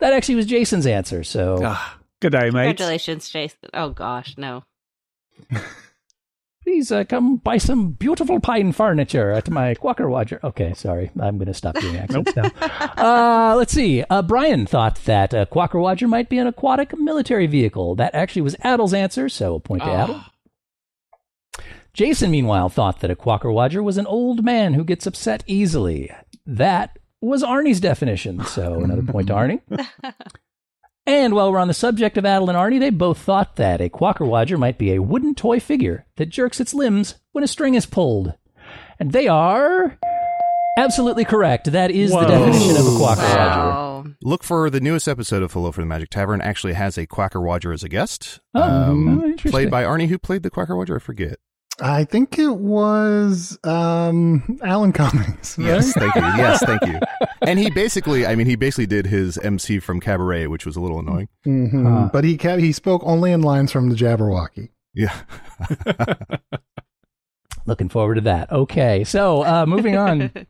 [0.00, 1.24] That actually was Jason's answer.
[1.24, 2.66] So, Ah, Good day, mate.
[2.76, 3.70] Congratulations, Jason.
[3.72, 4.62] Oh gosh, no.
[6.70, 10.38] please uh, come buy some beautiful pine furniture at my Quockerwodger.
[10.44, 11.10] Okay, sorry.
[11.20, 12.48] I'm going to stop doing accents now.
[12.96, 14.04] Uh, let's see.
[14.08, 17.96] Uh, Brian thought that a Quockerwodger might be an aquatic military vehicle.
[17.96, 20.06] That actually was Adal's answer, so a point to Ah.
[20.06, 21.64] Adal.
[21.92, 26.08] Jason, meanwhile, thought that a Quockerwodger was an old man who gets upset easily.
[26.46, 29.60] That was Arnie's definition, so another point to Arnie.
[31.06, 33.88] And while we're on the subject of Adal and Arnie, they both thought that a
[33.88, 37.86] Quockerwodger might be a wooden toy figure that jerks its limbs when a string is
[37.86, 38.34] pulled.
[38.98, 39.98] And they are
[40.76, 41.72] absolutely correct.
[41.72, 42.20] That is Whoa.
[42.20, 43.36] the definition of a Quockerwodger.
[43.36, 44.04] Wow.
[44.22, 46.40] Look for the newest episode of Hello from the Magic Tavern.
[46.40, 48.40] Actually, has a Quockerwodger as a guest.
[48.54, 50.96] Oh, um, oh, played by Arnie, who played the Quockerwodger.
[50.96, 51.38] I forget.
[51.80, 55.56] I think it was um, Alan Cummings.
[55.58, 55.66] right?
[55.66, 56.20] Yes, thank you.
[56.20, 56.98] Yes, thank you.
[57.42, 60.80] And he basically, I mean, he basically did his MC from Cabaret, which was a
[60.80, 61.28] little annoying.
[61.46, 61.82] Mhm.
[61.84, 62.10] Huh.
[62.12, 64.68] But he kept, he spoke only in lines from the Jabberwocky.
[64.94, 65.14] Yeah.
[67.66, 68.50] Looking forward to that.
[68.50, 70.30] Okay, so uh, moving on.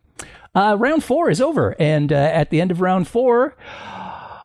[0.52, 3.56] Uh, round four is over, and uh, at the end of round four,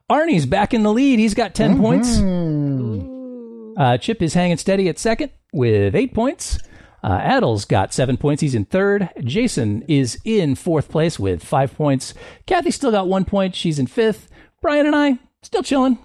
[0.08, 1.18] Arnie's back in the lead.
[1.18, 2.20] He's got 10 points.
[2.20, 3.74] Hmm.
[3.76, 6.60] Uh, Chip is hanging steady at second with eight points.
[7.06, 8.42] Uh, Adal's got seven points.
[8.42, 9.10] He's in third.
[9.24, 12.16] Jason is in fourth place with five points.
[12.48, 13.54] Kathy still got one point.
[13.54, 14.28] She's in fifth.
[14.62, 16.00] Brian and I still chilling.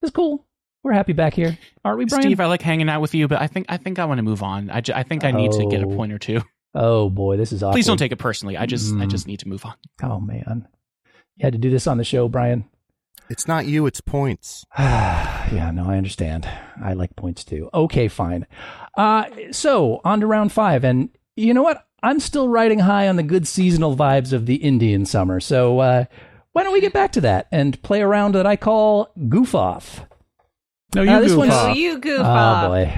[0.00, 0.46] It's cool.
[0.82, 2.22] We're happy back here, aren't we, Brian?
[2.22, 4.22] Steve, I like hanging out with you, but I think I think I want to
[4.22, 4.70] move on.
[4.70, 5.94] I, ju- I think I need to get a Oh.
[5.94, 6.40] point or two.
[6.74, 7.74] oh boy, this is awkward.
[7.74, 8.56] Please don't take it personally.
[8.56, 9.10] I just I Mm.
[9.10, 9.74] just need to move on.
[10.02, 10.66] Oh man,
[11.36, 12.64] you had to do this on the show, Brian.
[13.30, 14.64] It's not you, it's points.
[14.78, 16.48] yeah, no, I understand.
[16.82, 17.70] I like points too.
[17.72, 18.46] Okay, fine.
[18.96, 21.86] Uh, so on to round five, and you know what?
[22.02, 25.38] I'm still riding high on the good seasonal vibes of the Indian summer.
[25.40, 26.04] So uh,
[26.52, 29.54] why don't we get back to that and play a round that I call Goof
[29.54, 30.04] Off?
[30.94, 31.76] No, you Uh, this goof one's- off.
[31.76, 32.68] you goof oh off.
[32.68, 32.92] boy.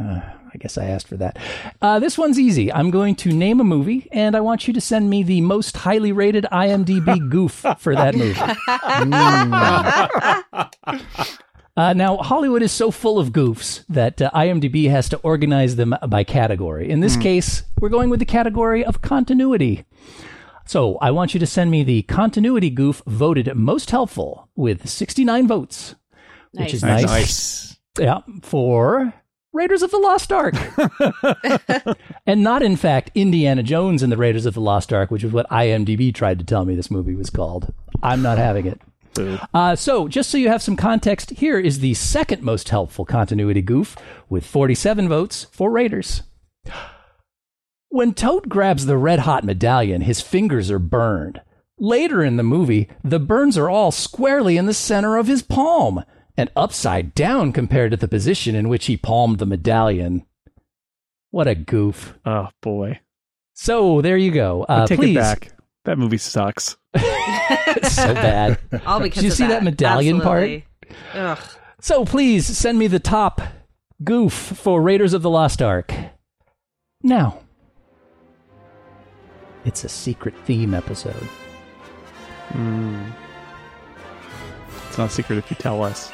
[0.00, 0.20] Uh,
[0.54, 1.36] I guess I asked for that.
[1.82, 2.72] Uh, this one's easy.
[2.72, 5.76] I'm going to name a movie, and I want you to send me the most
[5.76, 8.40] highly rated IMDb goof for that movie.
[11.76, 15.94] Uh, now, Hollywood is so full of goofs that uh, IMDb has to organize them
[16.08, 16.88] by category.
[16.88, 19.84] In this case, we're going with the category of continuity.
[20.64, 25.46] So I want you to send me the continuity goof voted most helpful with 69
[25.46, 25.94] votes,
[26.52, 27.04] which is nice.
[27.04, 27.76] Nice.
[27.98, 29.12] Yeah, for
[29.52, 30.54] Raiders of the Lost Ark.
[32.26, 35.32] and not, in fact, Indiana Jones and the Raiders of the Lost Ark, which is
[35.32, 37.72] what IMDb tried to tell me this movie was called.
[38.02, 38.80] I'm not having it.
[39.54, 43.62] Uh, so, just so you have some context, here is the second most helpful continuity
[43.62, 43.96] goof
[44.28, 46.22] with 47 votes for Raiders.
[47.88, 51.40] When Toht grabs the red hot medallion, his fingers are burned.
[51.78, 56.02] Later in the movie, the burns are all squarely in the center of his palm
[56.36, 60.24] and upside down compared to the position in which he palmed the medallion.
[61.30, 62.14] What a goof.
[62.24, 63.00] Oh boy,
[63.54, 64.64] So, there you go.
[64.64, 65.16] Uh, take please.
[65.16, 65.52] it back.
[65.84, 66.76] That movie sucks.
[66.98, 68.58] It's so bad.
[68.86, 70.62] All because Did you of see that medallion part?
[71.14, 71.38] Ugh.
[71.80, 73.40] So please send me the top
[74.02, 75.92] goof for Raiders of the Lost Ark.
[77.02, 77.40] Now,
[79.64, 81.28] it's a secret theme episode.
[82.50, 83.10] Hmm.
[84.88, 86.10] It's not a secret if you tell us.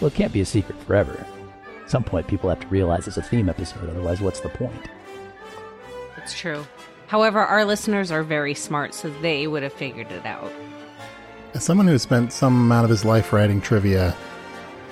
[0.00, 1.26] Well, it can't be a secret forever.
[1.82, 4.88] At some point, people have to realize it's a theme episode, otherwise, what's the point?
[6.16, 6.64] It's true.
[7.10, 10.52] However, our listeners are very smart, so they would have figured it out.
[11.54, 14.16] As someone who has spent some amount of his life writing trivia,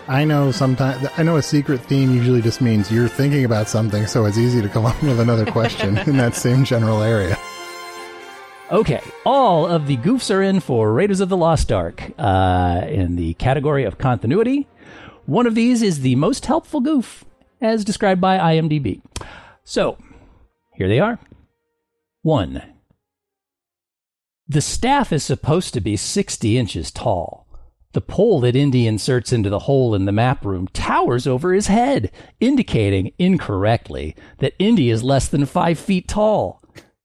[0.09, 4.05] I know sometimes I know a secret theme usually just means you're thinking about something,
[4.09, 7.39] so it's easy to come up with another question in that same general area.
[8.73, 13.14] Okay, all of the goofs are in for Raiders of the Lost Ark uh, in
[13.14, 14.66] the category of continuity.
[15.27, 17.25] One of these is the most helpful goof,
[17.61, 19.03] as described by IMDb.
[19.62, 19.99] So,
[20.75, 21.21] here they are.
[22.29, 22.62] 1.
[24.47, 27.49] The staff is supposed to be 60 inches tall.
[27.93, 31.68] The pole that Indy inserts into the hole in the map room towers over his
[31.68, 36.62] head, indicating incorrectly that Indy is less than 5 feet tall.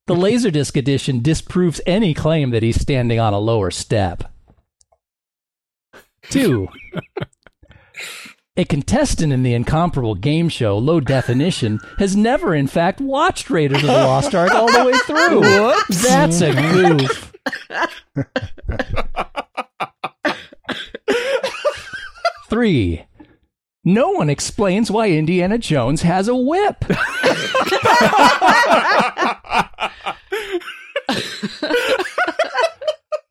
[0.07, 4.29] The Laserdisc edition disproves any claim that he's standing on a lower step.
[6.31, 6.67] 2.
[8.55, 13.81] A contestant in the incomparable game show Low Definition has never, in fact, watched Raiders
[13.81, 15.39] of the Lost Ark all the way through.
[15.41, 16.03] Whoops.
[16.03, 17.33] That's a goof.
[22.47, 23.07] Three.
[23.83, 26.85] No one explains why Indiana Jones has a whip.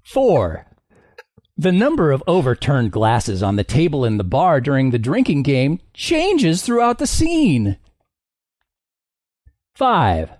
[0.03, 0.67] Four.
[1.63, 5.79] The number of overturned glasses on the table in the bar during the drinking game
[5.95, 7.79] changes throughout the scene.
[9.77, 10.31] 5.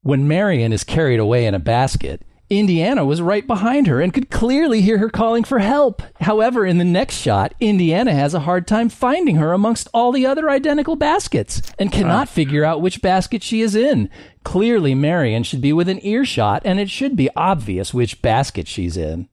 [0.00, 4.30] When Marion is carried away in a basket, Indiana was right behind her and could
[4.30, 6.02] clearly hear her calling for help.
[6.22, 10.24] However, in the next shot, Indiana has a hard time finding her amongst all the
[10.24, 12.32] other identical baskets and cannot ah.
[12.32, 14.08] figure out which basket she is in.
[14.42, 19.28] Clearly, Marion should be within earshot, and it should be obvious which basket she's in.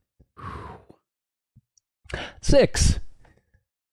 [2.41, 2.99] Six.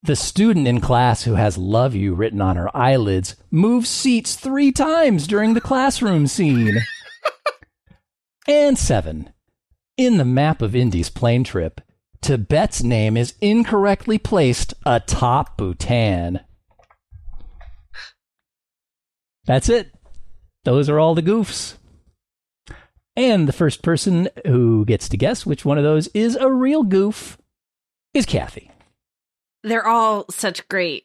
[0.02, 4.70] The student in class who has love you written on her eyelids moves seats three
[4.70, 6.82] times during the classroom scene.
[8.48, 9.30] and seven.
[9.96, 11.80] In the map of Indy's plane trip,
[12.20, 16.40] Tibet's name is incorrectly placed atop Bhutan.
[19.46, 19.92] That's it.
[20.64, 21.76] Those are all the goofs.
[23.16, 26.82] And the first person who gets to guess which one of those is a real
[26.82, 27.38] goof
[28.14, 28.70] is Kathy.
[29.62, 31.04] They're all such great,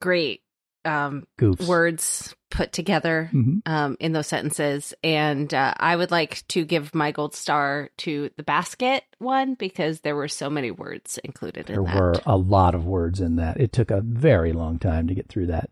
[0.00, 0.40] great
[0.84, 1.66] um, Goofs.
[1.66, 3.62] words put together Mhm.
[3.66, 4.94] um, in those sentences.
[5.02, 10.00] And uh, I would like to give my gold star to the basket one because
[10.02, 12.00] there were so many words included in There that.
[12.00, 13.58] were a lot of words in that.
[13.58, 15.70] It took a very long time to get through that.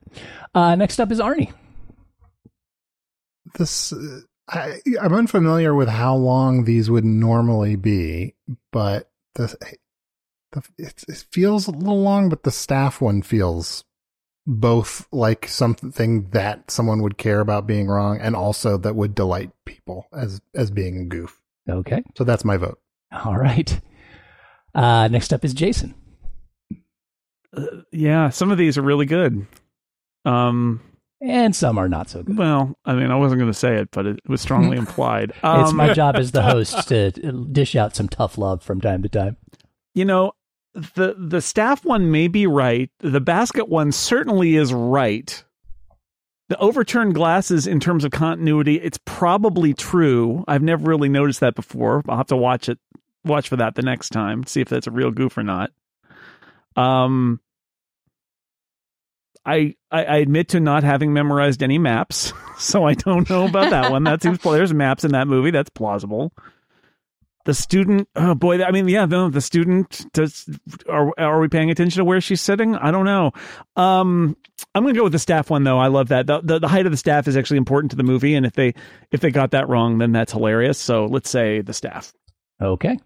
[0.55, 1.53] Uh, next up is Arnie.
[3.59, 8.35] This uh, I, I'm unfamiliar with how long these would normally be,
[8.73, 9.57] but the,
[10.53, 12.29] the it, it feels a little long.
[12.29, 13.85] But the staff one feels
[14.47, 19.51] both like something that someone would care about being wrong, and also that would delight
[19.65, 21.41] people as as being a goof.
[21.69, 22.03] Okay.
[22.17, 22.81] So that's my vote.
[23.25, 23.81] All right.
[24.75, 25.95] Uh, next up is Jason.
[27.91, 29.47] Yeah, some of these are really good.
[30.25, 30.81] Um,
[31.25, 32.37] And some are not so good.
[32.37, 35.33] well, I mean, I wasn't going to say it, but it was strongly implied.
[35.45, 39.03] Um, it's my job as the host to dish out some tough love from time
[39.05, 39.37] to time.
[39.95, 40.33] you know
[40.75, 45.45] the the staff one may be right the basket one certainly is right
[46.49, 51.55] the overturned glasses in terms of continuity it's probably true i've never really noticed that
[51.55, 52.79] before i'll have to watch it
[53.23, 55.73] watch for that the next time see if that's a real goof or not
[56.77, 57.39] um
[59.45, 63.91] I, I admit to not having memorized any maps, so I don't know about that
[63.91, 64.05] one.
[64.05, 65.51] That seems there's maps in that movie.
[65.51, 66.33] That's plausible
[67.45, 70.49] the student oh boy i mean yeah no the student does
[70.89, 73.33] are, are we paying attention to where she's sitting i don't know
[73.75, 74.37] um
[74.77, 76.87] i'm gonna go with the staff one though i love that the, the, the height
[76.87, 78.73] of the staff is actually important to the movie and if they
[79.11, 82.15] if they got that wrong then that's hilarious so let's say the staff
[82.63, 82.99] Okay.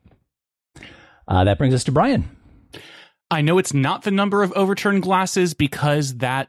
[1.27, 2.36] Uh, that brings us to Brian.
[3.31, 6.49] I know it's not the number of overturned glasses because that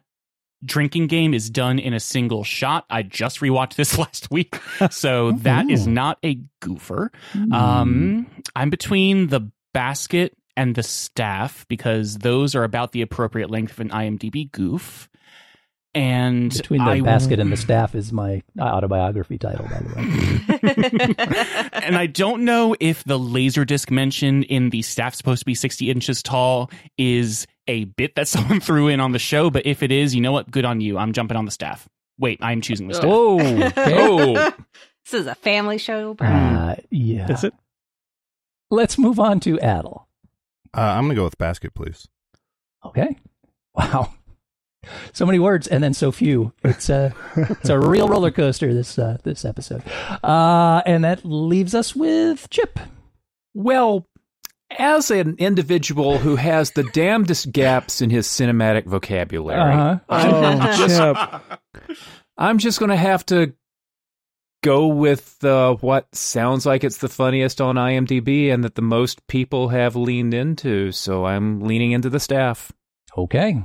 [0.64, 2.86] drinking game is done in a single shot.
[2.90, 4.60] I just rewatched this last week,
[4.90, 7.10] so that is not a goofer.
[7.52, 13.74] Um, I'm between the basket and the staff because those are about the appropriate length
[13.74, 15.10] of an IMDb goof.
[15.94, 21.16] And Between the I basket and the staff is my autobiography title, by the way.
[21.84, 25.56] and I don't know if the laser disc mentioned in the staff supposed to be
[25.56, 26.70] 60 inches tall
[27.00, 30.22] is a bit that someone threw in on the show, but if it is, you
[30.22, 30.52] know what?
[30.52, 30.98] Good on you.
[30.98, 31.88] I'm jumping on the staff.
[32.20, 33.10] Wait, I'm choosing the staff.
[33.10, 33.40] Whoa.
[33.40, 33.94] Okay.
[33.98, 34.34] Oh,
[35.06, 36.56] this is a family show, Brian.
[36.56, 37.32] Uh, yeah.
[37.32, 37.54] is it
[38.70, 40.04] Let's move on to Adal.
[40.76, 42.08] Uh, I'm going to go with basket, please.
[42.86, 43.18] Okay.
[43.74, 44.14] Wow.
[45.14, 46.54] So many words and then so few.
[46.64, 49.84] It's a it's a real roller coaster this uh, this episode.
[50.24, 52.80] Uh, and that leaves us with Chip.
[53.54, 54.08] Well,
[54.78, 60.00] as an individual who has the damnedest gaps in his cinematic vocabulary, Uh-huh.
[60.10, 61.88] oh chip
[62.38, 63.54] I'm just going to have to
[64.64, 69.26] go with uh, what sounds like it's the funniest on IMDb and that the most
[69.28, 70.92] people have leaned into.
[70.92, 72.72] So I'm leaning into the staff.
[73.18, 73.64] Okay.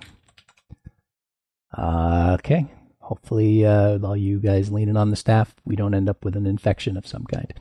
[1.77, 2.66] Uh, okay.
[3.01, 6.47] hopefully, uh, all you guys leaning on the staff, we don't end up with an
[6.47, 7.53] infection of some kind.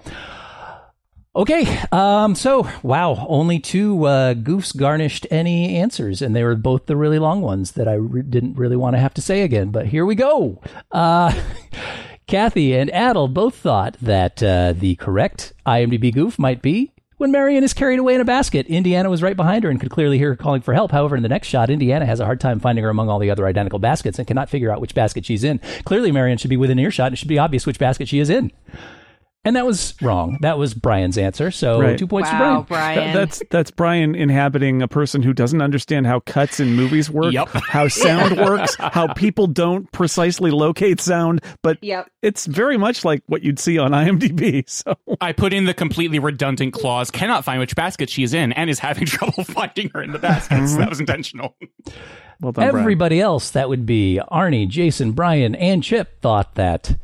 [1.34, 6.88] Okay, um, so wow, only two uh, goofs garnished any answers, and they were both
[6.88, 9.70] the really long ones that I re- didn't really want to have to say again.
[9.70, 10.62] But here we go.
[10.92, 11.34] Uh,
[12.28, 16.92] Kathy and Adal both thought that uh, the correct IMDb goof might be
[17.22, 18.66] when Marion is carried away in a basket.
[18.66, 20.92] Indiana was right behind her and could clearly hear her calling for help.
[20.92, 23.30] However, in the next shot, Indiana has a hard time finding her among all the
[23.30, 25.60] other identical baskets and cannot figure out which basket she's in.
[25.86, 27.06] Clearly, Marion should be within earshot.
[27.06, 28.52] and It should be obvious which basket she is in.
[29.44, 30.38] And that was wrong.
[30.42, 31.50] That was Brian's answer.
[31.50, 31.98] So Right.
[31.98, 32.96] two points wow, to Brian.
[32.96, 33.04] Brian.
[33.04, 37.34] Th- that's that's Brian inhabiting a person who doesn't understand how cuts in movies work,
[37.34, 37.50] Yep.
[37.70, 42.08] how sound works, how people don't precisely locate sound, but Yep.
[42.22, 44.64] it's very much like what you'd see on IMDb.
[44.72, 48.54] So I put in the completely redundant clause, cannot find which basket she is in,
[48.54, 50.74] and is having trouble finding her in the baskets.
[50.74, 50.90] that mm-hmm.
[50.90, 51.56] was intentional.
[52.40, 52.76] well done, Brian.
[52.76, 56.96] Everybody else, that would be Arnie, Jason, Brian, and Chip, thought that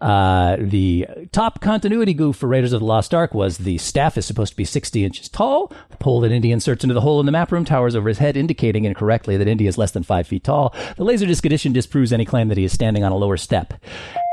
[0.00, 4.26] uh, the top continuity goof for Raiders of the Lost Ark was the staff is
[4.26, 5.72] supposed to be 60 inches tall.
[5.90, 8.18] The pole that Indy inserts into the hole in the map room towers over his
[8.18, 10.74] head, indicating incorrectly that Indy is less than 5 feet tall.
[10.96, 13.72] The Laserdisc edition disproves any claim that he is standing on a lower step.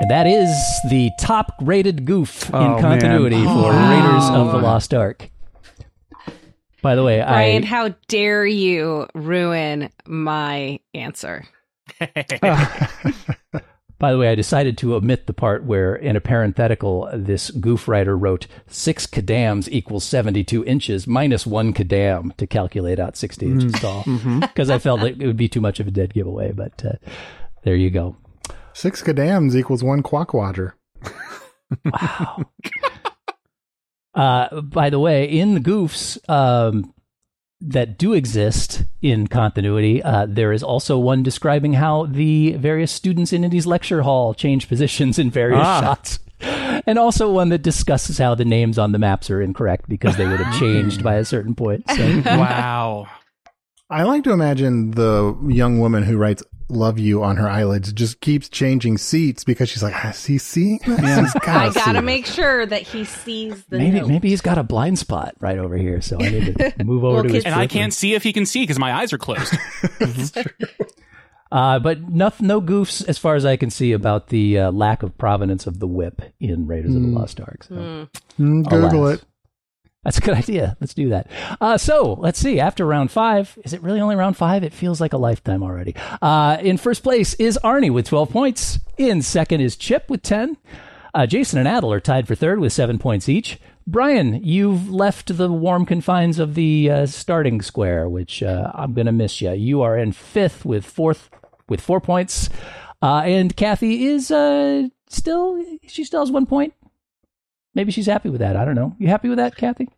[0.02, 0.50] And that is
[0.90, 2.82] the top rated goof Oh, in man.
[2.82, 5.30] continuity for Raiders of the Lost Ark.
[6.82, 11.46] By the way, Brian, I how dare you ruin my answer?
[14.00, 17.88] By the way, I decided to omit the part where, in a parenthetical, this goof
[17.88, 23.74] writer wrote six kadams equals 72 inches minus one kadam to calculate out 60 inches
[23.74, 24.04] tall
[24.42, 26.52] because I felt like it would be too much of a dead giveaway.
[26.52, 26.94] But uh,
[27.64, 28.18] there you go.
[28.74, 30.74] Six kadams equals one Quockerwodger.
[31.86, 32.46] Wow.
[34.16, 36.94] uh, by the way, in the goofs um,
[37.66, 43.32] that do exist in continuity, uh, there is also one describing how the various students
[43.32, 45.82] in Indy's lecture hall change positions in various Ah.
[45.82, 46.20] shots.
[46.86, 50.28] And also one that discusses how the names on the maps are incorrect because they
[50.28, 51.90] would have changed by a certain point.
[51.90, 53.08] So, wow.
[53.90, 58.22] I like to imagine the young woman who writes "love you" on her eyelids just
[58.22, 61.00] keeps changing seats because she's like, "Is he seeing this?
[61.00, 64.08] He's I gotta see gotta make sure that he sees the maybe note.
[64.08, 67.16] maybe he's got a blind spot right over here, so I need to move over
[67.16, 67.46] Well, to his.
[67.46, 69.54] And I can't see if he can see because my eyes are closed.
[71.52, 75.04] Uh, but no, no goofs as far as I can see about the uh, lack
[75.04, 77.64] of provenance of the whip in Raiders of the Lost Ark.
[77.66, 77.76] So.
[77.76, 78.10] Mm.
[78.40, 79.20] Mm, Google Alas.
[79.20, 79.26] it.
[80.04, 80.78] That's a good idea.
[80.80, 81.28] Let's do that.
[81.60, 82.60] Uh, so let's see.
[82.60, 84.64] After round five, is it really only round five?
[84.64, 85.96] It feels like a lifetime already.
[86.22, 88.80] Uh, in first place is Arnie with 12 points.
[88.98, 90.58] In second is Chip with 10.
[91.14, 93.60] Uh, Jason and Adal are tied for third with seven points each.
[93.86, 99.08] Brian, you've left the warm confines of the uh, starting square, which uh, I'm going
[99.08, 99.52] to miss you.
[99.52, 101.30] You are in fifth with fourth
[101.68, 102.50] with four points,
[103.02, 104.28] uh, and Kathy is
[105.08, 106.74] still she still has one point.
[107.76, 108.56] Maybe she's happy with that.
[108.56, 108.96] I don't know.
[109.00, 109.90] You happy with that, Kathy?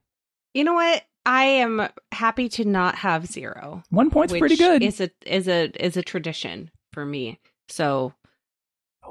[0.53, 1.03] You know what?
[1.25, 3.83] I am happy to not have zero.
[3.89, 4.83] One point's which pretty good.
[4.83, 7.39] Is a is a is a tradition for me.
[7.67, 8.13] So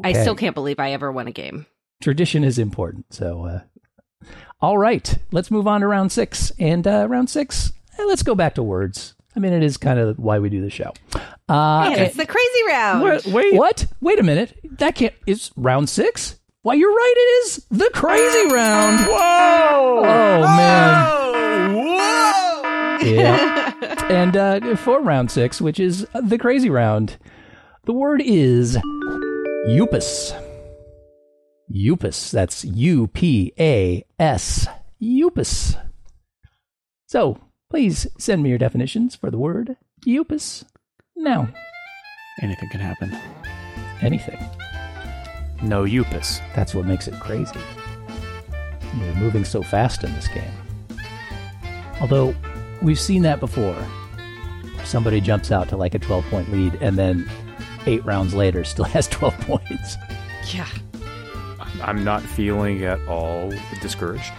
[0.03, 1.67] I still can't believe I ever won a game.
[2.03, 3.13] Tradition is important.
[3.13, 4.29] So, uh,
[4.61, 6.53] all right, let's move on to round six.
[6.59, 9.15] And uh, round six, eh, let's go back to words.
[9.37, 10.93] I mean, it is kind of why we do the show.
[11.49, 13.03] Uh, and it's the crazy round.
[13.03, 13.27] What?
[13.27, 13.55] Wait.
[13.55, 13.87] what?
[14.01, 14.59] Wait a minute.
[14.79, 15.15] That can't.
[15.27, 16.39] Is round six?
[16.65, 17.15] Why, you're right.
[17.15, 19.01] It is the crazy round.
[19.07, 19.99] Whoa!
[19.99, 21.75] Oh man.
[21.75, 23.07] Whoa!
[23.07, 24.07] Yeah.
[24.11, 27.19] and uh, for round six, which is the crazy round,
[27.85, 28.79] the word is
[29.69, 30.33] Upas.
[31.71, 32.31] Upas.
[32.31, 34.67] That's U P A S.
[35.03, 35.77] Upas.
[37.07, 37.39] So
[37.69, 40.65] please send me your definitions for the word Upas.
[41.15, 41.49] Now,
[42.43, 43.15] Anything can happen.
[44.01, 44.39] anything.
[45.65, 46.41] No Upas.
[46.55, 47.59] That's what makes it crazy.
[48.99, 50.53] We're moving so fast in this game.
[52.01, 52.35] Although,
[52.83, 53.77] we've seen that before.
[54.85, 57.29] Somebody jumps out to like a 12 point lead and then
[57.87, 59.97] eight rounds later still has 12 points.
[60.53, 60.69] yeah.
[61.83, 63.53] I'm not feeling at all
[63.83, 64.33] discouraged.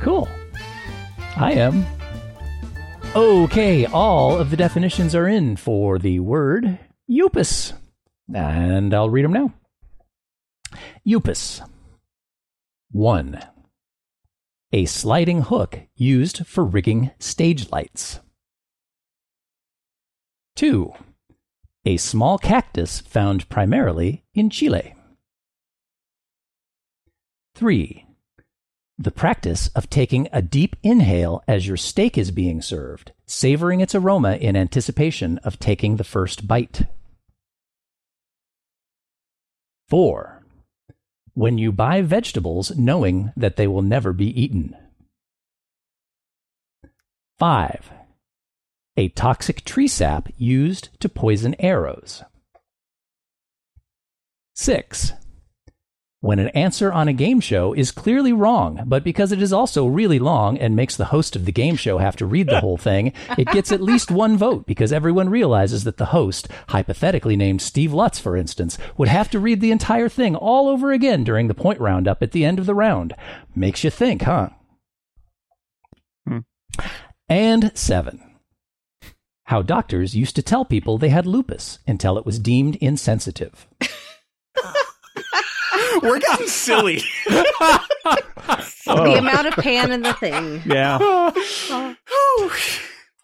[0.00, 0.28] Cool.
[1.36, 1.84] I am.
[3.14, 6.78] Okay, all of the definitions are in for the word
[7.10, 7.72] Upas.
[8.34, 9.52] And I'll read them now.
[11.06, 11.60] Upas.
[12.90, 13.40] 1.
[14.72, 18.18] A sliding hook used for rigging stage lights.
[20.56, 20.92] 2.
[21.84, 24.96] A small cactus found primarily in Chile.
[27.54, 28.04] 3.
[28.98, 33.94] The practice of taking a deep inhale as your steak is being served, savoring its
[33.94, 36.82] aroma in anticipation of taking the first bite.
[39.88, 40.35] Four,
[41.36, 44.74] when you buy vegetables knowing that they will never be eaten.
[47.38, 47.90] Five,
[48.96, 52.22] a toxic tree sap used to poison arrows.
[54.54, 55.12] Six,
[56.26, 59.86] when an answer on a game show is clearly wrong, but because it is also
[59.86, 62.76] really long and makes the host of the game show have to read the whole
[62.76, 67.62] thing, it gets at least one vote because everyone realizes that the host, hypothetically named
[67.62, 71.46] Steve Lutz, for instance, would have to read the entire thing all over again during
[71.46, 73.14] the point roundup at the end of the round.
[73.54, 74.48] Makes you think, huh?
[76.26, 76.38] Hmm.
[77.28, 78.20] And seven.
[79.44, 83.68] How doctors used to tell people they had lupus until it was deemed insensitive.
[86.02, 87.02] We're getting silly.
[88.86, 90.62] The amount of pan in the thing.
[90.64, 90.98] Yeah.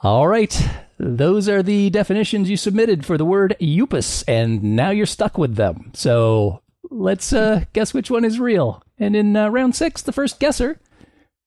[0.00, 0.68] All right.
[0.98, 5.54] Those are the definitions you submitted for the word Upas, and now you're stuck with
[5.54, 5.92] them.
[5.94, 8.82] So let's uh, guess which one is real.
[8.98, 10.80] And in uh, round six, the first guesser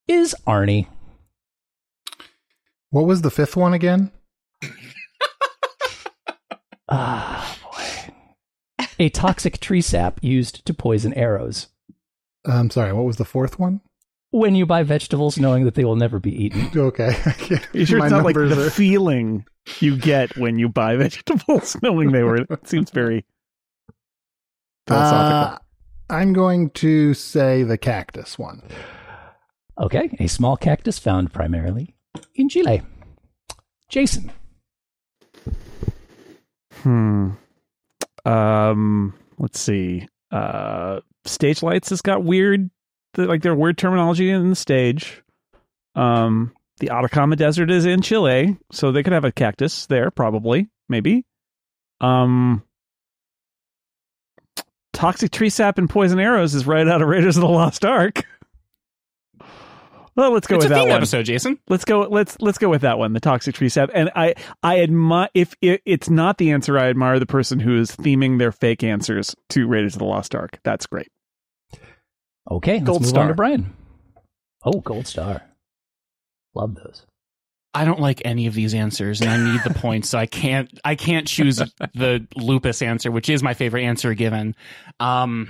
[0.08, 0.88] is Arnie.
[2.90, 4.12] What was the fifth one again?
[6.88, 7.65] Ah, boy.
[9.00, 11.68] A toxic tree sap used to poison arrows.
[12.46, 13.82] I'm sorry, what was the fourth one?
[14.32, 16.70] When you buy vegetables knowing that they will never be eaten.
[16.76, 17.16] Okay.
[17.74, 19.46] You sure My it's not like the are- feeling
[19.80, 22.38] you get when you buy vegetables, knowing they were?
[22.38, 23.26] It seems very
[24.88, 25.38] philosophical.
[25.38, 25.58] Uh,
[26.10, 28.62] I'm going to say the cactus one.
[29.80, 31.96] Okay, a small cactus found primarily
[32.36, 32.82] in Chile.
[33.90, 34.32] Jason.
[36.84, 37.32] Hmm.
[38.26, 39.14] Um.
[39.38, 40.08] Let's see.
[40.32, 42.70] Uh, stage lights has got weird,
[43.18, 45.22] like their weird terminology in the stage.
[45.96, 50.70] Um, the Atacama Desert is in Chile, so they could have a cactus there, probably,
[50.90, 51.26] maybe.
[52.02, 52.64] Um,
[54.94, 58.24] toxic tree sap and poison arrows is right out of Raiders of the Lost Ark.
[60.16, 61.60] Well, let's go it's a with that theme one episode, Jason.
[61.68, 64.80] let's go let's let's go with that one the toxic tree sap and i i
[64.82, 68.52] admire if it, it's not the answer i admire the person who is theming their
[68.54, 71.08] fake answers to raiders of the lost ark that's great
[72.50, 73.28] Okay, let's Gold move on star.
[73.30, 73.74] to Brian.
[74.64, 75.42] Oh, gold star.
[76.54, 77.04] Love those.
[77.74, 80.70] I don't like any of these answers, and I need the points, so I can't.
[80.86, 81.58] I can't choose
[81.96, 84.56] the lupus answer, which is my favorite answer given.
[85.00, 85.50] Um,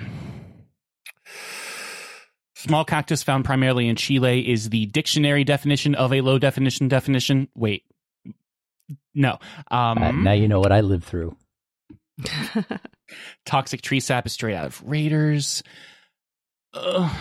[2.66, 7.47] small cactus found primarily in Chile is the dictionary definition of a low definition definition.
[7.55, 7.84] Wait,
[9.13, 9.38] no.
[9.70, 11.38] Um, Uh, now you know what I lived through.
[13.45, 15.63] toxic tree sap is straight out of Raiders.
[16.74, 17.11] Ugh.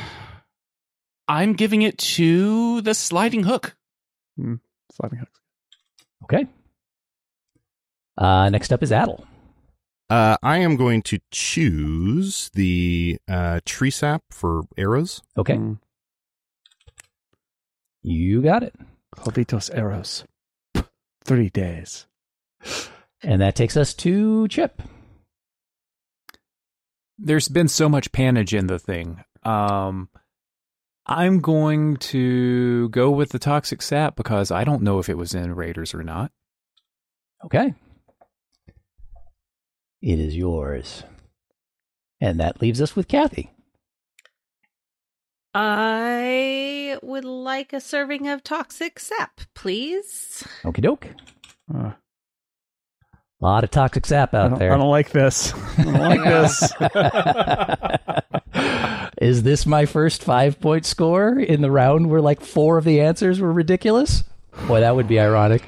[1.29, 3.75] I'm giving it to the sliding hook.
[4.37, 5.41] Sliding hooks.
[6.25, 6.47] Okay.
[8.17, 9.27] Uh, next up is Adel.
[10.11, 15.23] Uh, I am going to choose the uh, tree sap for arrows.
[15.37, 15.79] Okay, Mm.
[18.03, 18.75] you got it.
[19.17, 20.25] Jovitos arrows
[21.25, 22.07] Three days
[23.23, 24.83] And that takes us to Chip.
[27.17, 29.23] There's been so much panage in the thing.
[29.45, 30.09] Um,
[31.07, 35.33] I'm going to go with the toxic sap because I don't know if it was
[35.35, 36.33] in Raiders or not.
[37.45, 37.75] Okay.
[40.05, 41.03] It is yours.
[42.21, 43.51] And that leaves us with Kathy.
[45.55, 50.45] I would like a serving of toxic sap, please.
[50.63, 51.07] Okie doke.
[51.75, 54.73] Uh, A lot of toxic sap out don't, there.
[54.75, 56.73] I don't like this i don't like this
[59.23, 63.01] Is this my first five point score in the round where like four of the
[63.01, 64.25] answers were ridiculous?
[64.67, 65.63] Boy, that would be ironic.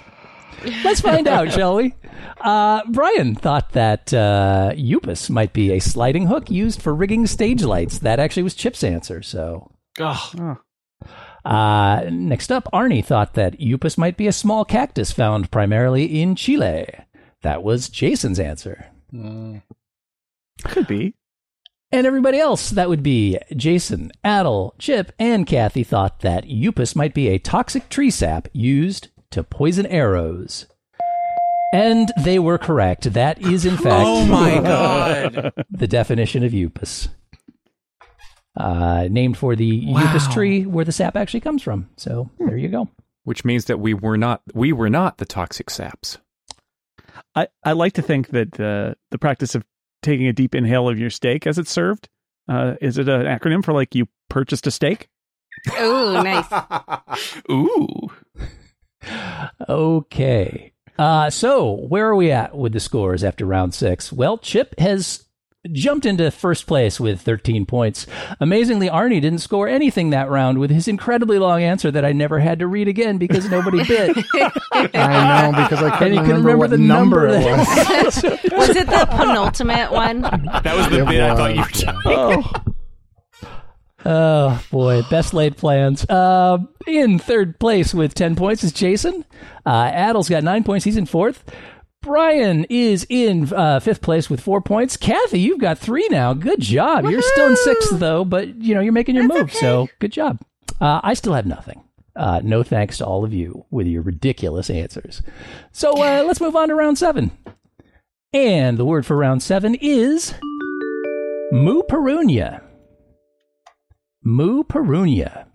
[0.84, 1.94] Let's find out, shall we?
[2.40, 7.62] Uh, Brian thought that uh, Upas might be a sliding hook used for rigging stage
[7.62, 7.98] lights.
[7.98, 9.22] That actually was Chip's answer.
[9.22, 10.16] So, Ugh.
[10.38, 10.56] Oh,
[11.48, 16.34] uh, next up, Arnie thought that Upas might be a small cactus found primarily in
[16.34, 16.86] Chile.
[17.42, 18.86] That was Jason's answer.
[20.64, 21.14] could be
[21.92, 27.14] And everybody else, that would be Jason, Adal, Chip, and Kathy thought that Upas might
[27.14, 30.66] be a toxic tree sap used to poison arrows.
[31.72, 33.12] And they were correct.
[33.12, 35.52] That is, in fact, Oh my god.
[35.70, 37.08] the definition of Upas.
[38.56, 40.00] Uh, named for the Wow.
[40.02, 41.90] Upas tree where the sap actually comes from.
[41.96, 42.88] So there you go.
[43.24, 46.18] Which means that we were not we were not the toxic saps.
[47.34, 49.64] I, I like to think that the the practice of
[50.02, 52.08] taking a deep inhale of your steak as it's served
[52.48, 55.08] uh, is it an acronym for like you purchased a steak
[55.72, 56.46] Oh, nice.
[57.50, 58.08] Ooh.
[59.68, 60.72] Okay.
[60.98, 64.12] Uh, so where are we at with the scores after round six?
[64.12, 65.24] Well, Chip has
[65.72, 68.06] jumped into first place with 13 points.
[68.40, 72.38] Amazingly, Arnie didn't score anything that round with his incredibly long answer that I never
[72.38, 74.16] had to read again because nobody bit.
[74.72, 77.48] I know because I and couldn't you remember, remember what the number, number.
[77.50, 78.22] it was.
[78.52, 80.20] Was it the penultimate one?
[80.22, 82.10] That was the It bit I thought you were talking.
[82.10, 82.30] yeah.
[82.36, 82.44] doing.
[82.54, 82.62] oh.
[84.08, 86.08] Oh boy, best laid plans.
[86.08, 89.24] Uh, in third place with ten points is Jason.
[89.64, 90.84] Uh, Adal's got nine points.
[90.84, 91.42] He's in fourth.
[92.02, 94.96] Brian is in uh, fifth place with four points.
[94.96, 96.34] Kathy, you've got three now.
[96.34, 97.04] Good job.
[97.06, 99.48] You're still in sixth though, but you know you're making your That's move.
[99.50, 99.58] okay.
[99.58, 100.38] So good job.
[100.80, 101.82] Uh, I still have nothing.
[102.14, 105.20] Uh, no thanks to all of you with your ridiculous answers.
[105.72, 107.32] So uh, let's move on to round seven.
[108.32, 110.32] And the word for round seven is
[111.52, 112.62] Meupareunia.
[114.26, 115.46] Meupareunia.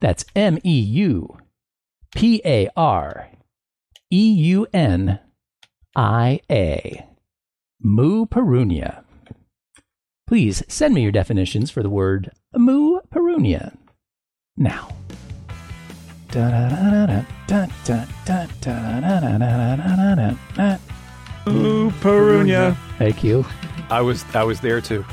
[0.00, 1.36] That's M E U
[2.14, 3.30] P A R
[4.10, 5.18] E U N
[5.96, 7.04] I A.
[7.84, 9.02] Meupareunia.
[10.28, 13.76] Please send me your definitions for the word Mu Perunia.
[14.56, 14.90] Now.
[21.48, 22.76] Ooh, Perunia.
[22.98, 23.44] Thank you.
[23.90, 25.04] I was I was there too.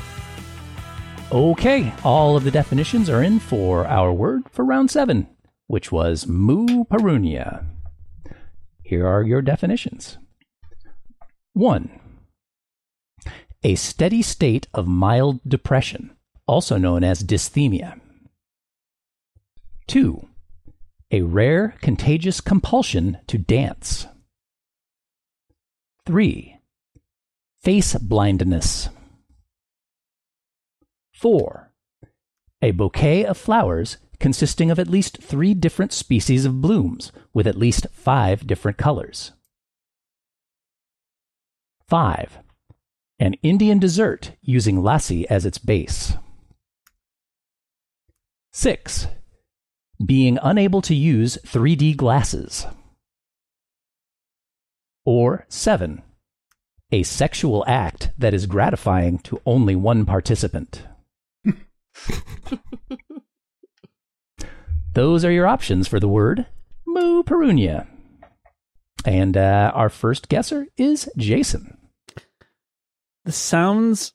[1.32, 5.26] Okay, all of the definitions are in for our word for round seven,
[5.66, 7.66] which was meupareunia.
[8.84, 10.18] Here are your definitions.
[11.52, 11.98] One,
[13.64, 16.16] a steady state of mild depression,
[16.46, 18.00] also known as dysthymia.
[19.88, 20.28] Two,
[21.10, 24.06] a rare contagious compulsion to dance.
[26.06, 26.58] Three,
[27.62, 28.90] face blindness.
[31.16, 31.72] 4.
[32.60, 37.56] A bouquet of flowers consisting of at least three different species of blooms with at
[37.56, 39.32] least five different colors.
[41.88, 42.38] 5.
[43.18, 46.14] An Indian dessert using lassi as its base.
[48.52, 49.06] 6.
[50.04, 52.66] Being unable to use 3D glasses.
[55.06, 56.02] Or 7.
[56.92, 60.82] A sexual act that is gratifying to only one participant.
[64.94, 66.46] Those are your options for the word
[66.88, 67.86] Meupareunia.
[69.04, 71.78] And uh, our first guesser is Jason.
[73.24, 74.12] This sounds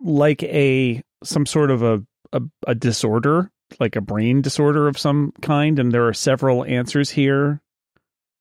[0.00, 5.32] like a some sort of a, a a disorder, like a brain disorder of some
[5.42, 7.60] kind, and there are several answers here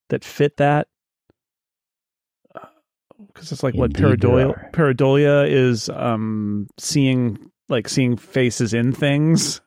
[0.09, 0.87] that fit that.
[3.27, 8.91] Because it's like what Indeed there pareidolia pareidolia is um seeing like seeing faces in
[8.93, 9.61] things.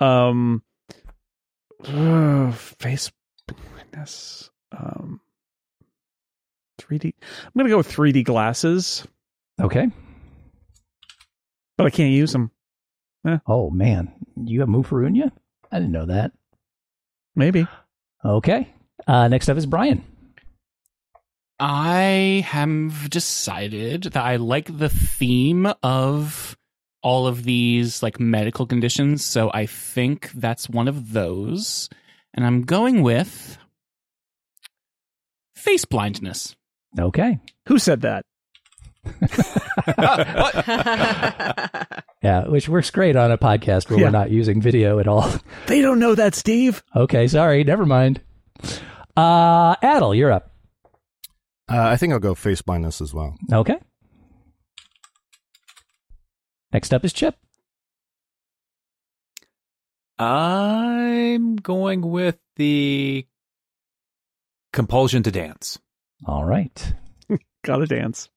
[0.00, 0.62] um
[2.62, 3.10] face
[3.46, 4.50] blindness.
[4.72, 5.20] Um
[6.80, 7.12] 3D
[7.44, 9.06] I'm gonna go with 3D glasses
[9.60, 9.88] Okay.
[11.76, 12.50] but I can't use them.
[13.46, 14.12] Oh, man.
[14.36, 15.30] You have Meupareunia?
[15.72, 16.32] I didn't know that.
[17.36, 17.66] Maybe.
[18.24, 18.68] Okay.
[19.06, 20.04] Uh, next up is Brian.
[21.58, 26.56] I have decided that I like the theme of
[27.04, 31.88] all of these like medical conditions, so I think that's one of those.
[32.32, 33.58] And I'm going with
[35.54, 36.56] face blindness.
[36.98, 37.38] Okay.
[37.68, 38.24] Who said that?
[42.22, 44.06] Yeah, which works great on a podcast where Yeah.
[44.06, 45.30] we're not using video at all.
[45.66, 46.82] They don't know that, Steve.
[46.96, 47.64] Okay, sorry.
[47.64, 48.22] Never mind.
[49.14, 50.50] Uh, Adal, you're up.
[51.70, 53.36] Uh, I think I'll go face blindness as well.
[53.52, 53.76] Okay.
[56.74, 57.36] Next up is Chip.
[60.18, 63.26] I'm going with the
[64.72, 65.78] compulsion to dance.
[66.26, 66.92] All right.
[67.64, 68.28] Gotta dance.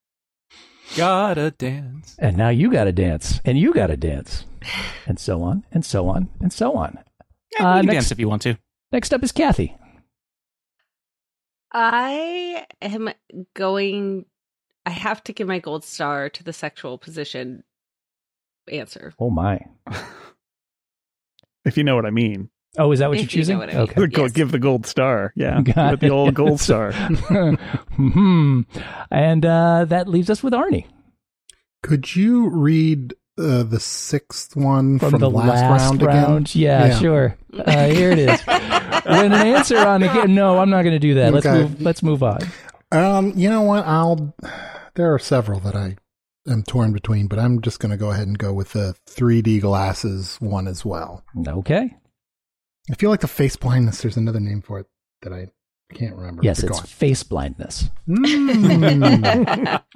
[0.95, 2.15] Gotta dance.
[2.19, 4.45] And now you got to dance, and you got to dance,
[5.05, 6.97] and so on, and so on, and so on.
[7.51, 8.57] Yeah, Uh, can next- dance if you want to.
[8.93, 9.75] Next up is Kathy.
[11.73, 13.09] I am
[13.53, 14.25] going.
[14.85, 17.63] I have to give my gold star to the sexual position
[18.69, 19.13] answer.
[19.19, 19.59] Oh my.
[21.65, 22.49] If you know what I mean.
[22.77, 23.55] Oh, is that what If you're you choosing?
[23.55, 23.81] know what I mean.
[24.05, 24.21] Okay.
[24.21, 24.31] Yes.
[24.31, 25.33] Give the gold star.
[25.35, 25.61] Yeah.
[25.61, 26.91] Got Give the old gold star.
[27.95, 28.61] hmm
[29.11, 30.85] And uh, that leaves us with Arnie
[31.83, 36.45] Could you read uh, the sixth one from, from, the last, last round, again?
[36.61, 36.99] Yeah, Yeah.
[36.99, 37.37] sure.
[37.53, 38.41] Uh, here it is.
[39.05, 40.35] when an answer on again.
[40.35, 41.33] No, I'm not going to do that.
[41.33, 41.81] Let's move.
[41.81, 42.39] Let's move on.
[42.91, 43.85] Um, you know what?
[43.85, 44.33] I'll.
[44.95, 45.97] There are several that I
[46.47, 49.61] am torn between, but I'm just going to go ahead and go with the 3D
[49.61, 51.23] glasses one as well.
[51.47, 51.95] Okay.
[52.89, 54.01] I feel like the face blindness.
[54.01, 54.87] There's another name for it
[55.21, 55.47] that I
[55.93, 56.41] can't remember.
[56.43, 57.89] Yes, But it's go face blindness.
[58.07, 59.81] Mm.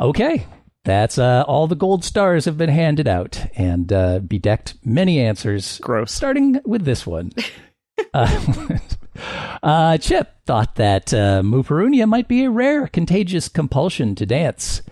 [0.00, 0.46] Okay.
[0.84, 5.78] That's uh, all the gold stars have been handed out and uh, bedecked many answers.
[5.80, 6.10] Gross.
[6.10, 7.32] Starting with this one.
[8.14, 8.78] uh,
[9.62, 14.82] uh, Chip thought that uh, Meupareunia might be a rare contagious compulsion to dance.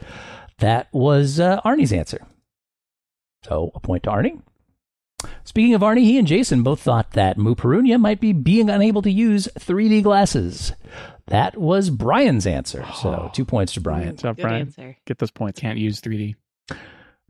[0.58, 2.26] That was uh, Arnie's answer.
[3.44, 4.42] So a point to Arnie.
[5.44, 9.10] Speaking of Arnie, he and Jason both thought that Meupareunia might be being unable to
[9.10, 10.72] use 3D glasses.
[11.26, 12.84] That was Brian's answer.
[12.94, 14.14] So two points to Brian.
[14.16, 14.60] Good Good Brian.
[14.62, 14.96] answer.
[15.06, 15.60] Get those points.
[15.60, 16.36] Can't use 3D.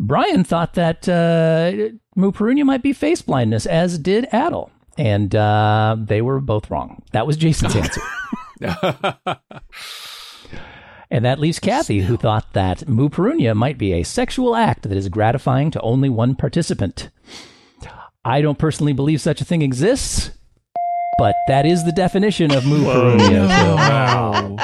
[0.01, 4.71] Brian thought that uh, Meupareunia might be face blindness, as did Adal.
[4.99, 7.03] And uh, they were both wrong.
[7.13, 8.01] That was Jason's answer.
[11.11, 15.09] And that leaves Kathy, who thought that Meupareunia might be a sexual act that is
[15.09, 17.09] gratifying to only one participant.
[18.27, 20.33] I don't personally believe such a thing exists,
[21.19, 23.49] but that is the definition of Meupareunia.
[23.79, 24.57] Wow.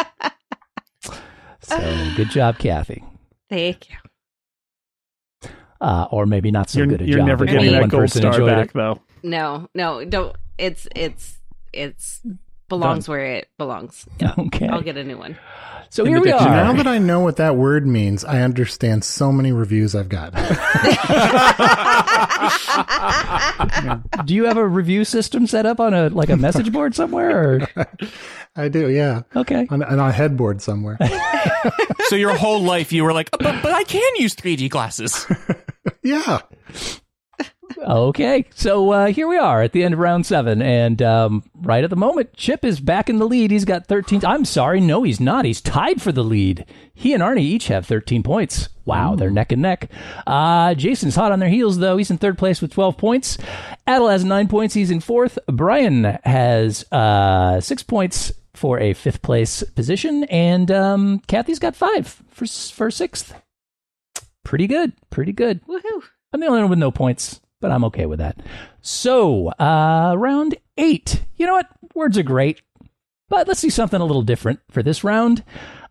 [1.62, 3.03] So, so good job, Kathy.
[3.49, 5.51] Thank you.
[5.80, 7.26] Uh, or maybe not so you're good a you're job.
[7.26, 8.74] never if getting that gold star back, it.
[8.74, 9.01] though.
[9.25, 10.37] No, no, don't.
[10.59, 11.39] It's it's
[11.72, 12.20] it's
[12.68, 14.07] belongs where it belongs.
[14.39, 14.68] Okay.
[14.68, 15.37] I'll get a new one.
[15.91, 16.57] So In here we dictionary.
[16.57, 20.33] Now that I know what that word means, I understand so many reviews I've got.
[24.27, 27.68] Do you have a review system set up on a like a message board somewhere?
[27.77, 27.77] Or?
[28.57, 29.22] I do, yeah.
[29.35, 29.66] Okay.
[29.70, 30.99] On, on a headboard somewhere.
[32.09, 35.27] so your whole life you were like, but, but I can use 3D glasses.
[36.03, 36.41] yeah.
[37.79, 41.85] Okay, so uh, here we are at the end of round seven, and um, right
[41.85, 43.51] at the moment, Chip is back in the lead.
[43.51, 44.25] He's got 13.
[44.25, 45.45] I'm sorry, no, he's not.
[45.45, 46.66] He's tied for the lead.
[46.95, 48.68] He and Arnie each have 13 points.
[48.85, 49.91] Wow, they're neck and neck.
[50.27, 51.97] Uh, Jason's hot on their heels, though.
[51.97, 53.39] He's in third place with 12 points.
[53.87, 54.75] Adal has nine points.
[54.75, 55.39] He's in fourth.
[55.47, 62.22] Brian has uh, six points for a fifth place position, and um, Kathy's got five
[62.31, 63.35] for for sixth.
[64.45, 64.93] Pretty good.
[65.11, 65.64] Pretty good.
[65.66, 66.03] Woohoo!
[66.33, 68.37] I'm the only one with no points, but I'm okay with that.
[68.83, 71.23] So, uh, round eight.
[71.37, 71.67] You know what?
[71.95, 72.61] Words are great,
[73.31, 75.43] but let's do something a little different for this round.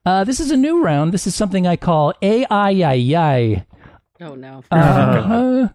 [0.06, 1.16] Uh, this is a new round.
[1.16, 3.66] This is something I call AI.
[4.22, 4.64] Oh no.
[4.72, 5.70] Uh,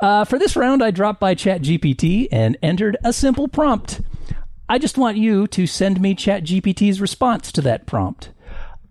[0.00, 4.02] uh, for this round, I dropped by ChatGPT and entered a simple prompt.
[4.68, 8.32] I just want you to send me ChatGPT's response to that prompt.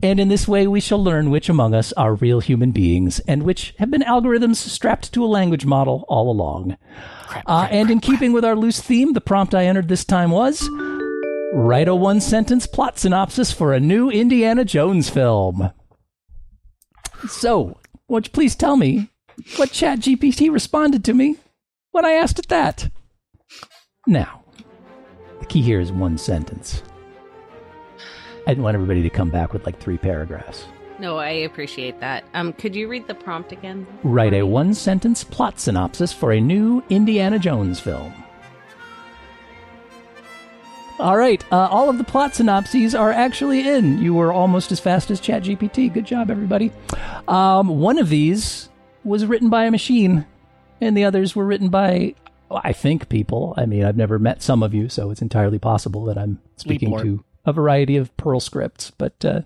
[0.04, 3.43] And in this way, we shall learn which among us are real human beings and
[3.43, 6.78] which have been algorithms strapped to a language model all along.
[7.45, 10.68] Uh, and in keeping with our loose theme, the prompt I entered this time was
[11.54, 15.72] Write a one sentence plot synopsis for a new Indiana Jones film.
[17.28, 17.78] So,
[18.08, 19.10] would you please tell me
[19.58, 21.38] what ChatGPT responded to me
[21.91, 22.89] when I asked it that?
[24.08, 24.43] Now,
[25.39, 26.82] the key here is one sentence.
[28.52, 30.66] I didn't want everybody to come back with like three paragraphs.
[30.99, 32.26] No, I appreciate that.
[32.34, 33.88] Um, could you read the prompt again?
[34.04, 38.14] Write a one sentence plot synopsis for a new Indiana Jones film.
[40.99, 43.99] All right, uh, all of the plot synopses are actually in.
[43.99, 45.93] You were almost as fast as ChatGPT.
[45.93, 46.74] Good job, everybody.
[47.30, 48.68] Um, one of these
[49.06, 50.26] was written by a machine,
[50.82, 52.16] and the others were written by,
[52.52, 53.54] I think, people.
[53.56, 56.91] I mean, I've never met some of you, so it's entirely possible that I'm speaking
[56.91, 57.04] Leaplord.
[57.04, 58.92] to a variety of Perl scripts.
[58.92, 59.42] But uh,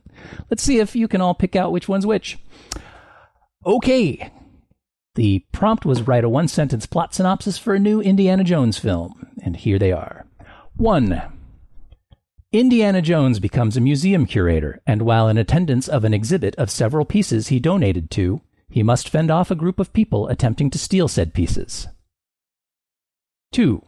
[0.50, 2.38] let's see if you can all pick out which one's which.
[3.66, 4.32] Okay,
[5.16, 9.28] the prompt was write a one sentence plot synopsis for a new Indiana Jones film,
[9.42, 10.26] and here they are.
[10.76, 11.22] 1.
[12.52, 17.06] Indiana Jones becomes a museum curator, and while in attendance of an exhibit of several
[17.06, 21.08] pieces he donated to, he must fend off a group of people attempting to steal
[21.08, 21.88] said pieces.
[23.54, 23.82] 2.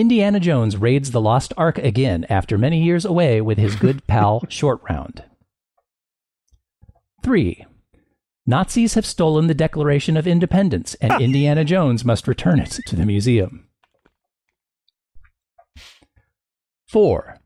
[0.00, 4.44] Indiana Jones raids the Lost Ark again after many years away with his good pal
[4.48, 5.24] Short Round.
[7.22, 7.64] 3.
[8.46, 11.18] Nazis have stolen the Declaration of Independence, and ah.
[11.18, 13.68] Indiana Jones must return it to the museum.
[16.88, 17.40] 4.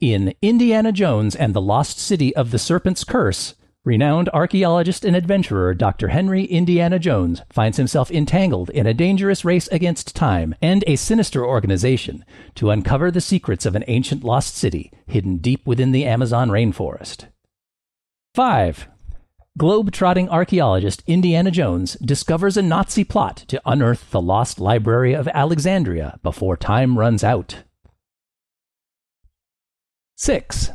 [0.00, 5.72] In Indiana Jones and the Lost City of the Serpent's Curse, renowned archaeologist and adventurer
[5.72, 6.08] Dr.
[6.08, 11.46] Henry Indiana Jones finds himself entangled in a dangerous race against time and a sinister
[11.46, 12.24] organization
[12.56, 17.26] to uncover the secrets of an ancient lost city hidden deep within the Amazon rainforest.
[18.34, 18.86] 5.
[19.58, 26.18] Globe-trotting archaeologist Indiana Jones discovers a Nazi plot to unearth the lost library of Alexandria
[26.22, 27.64] before time runs out.
[30.16, 30.70] 6.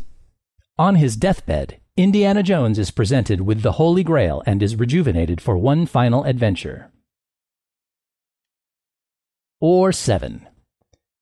[0.78, 5.58] On his deathbed, Indiana Jones is presented with the Holy Grail and is rejuvenated for
[5.58, 6.92] one final adventure.
[9.62, 10.46] Or 7.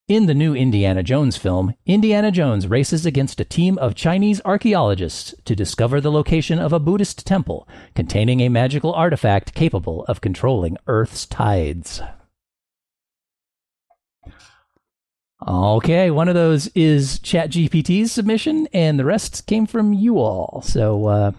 [0.08, 5.36] In the new Indiana Jones film, Indiana Jones races against a team of Chinese archaeologists
[5.46, 10.78] to discover the location of a Buddhist temple containing a magical artifact capable of controlling
[10.88, 12.02] Earth's tides.
[15.46, 20.62] Okay, one of those is ChatGPT's submission, and the rest came from you all.
[20.66, 21.32] So uh,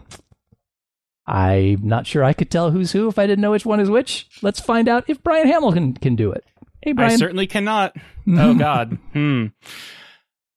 [1.27, 3.89] I'm not sure I could tell who's who if I didn't know which one is
[3.89, 4.29] which.
[4.43, 6.45] Let's find out if Brian Hamilton can do it.
[6.83, 7.13] Hey, Brian.
[7.13, 7.97] I certainly cannot.
[8.29, 8.99] oh God.
[9.13, 9.47] Hmm.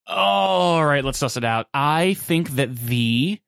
[0.08, 1.68] All right, let's suss it out.
[1.74, 3.40] I think that the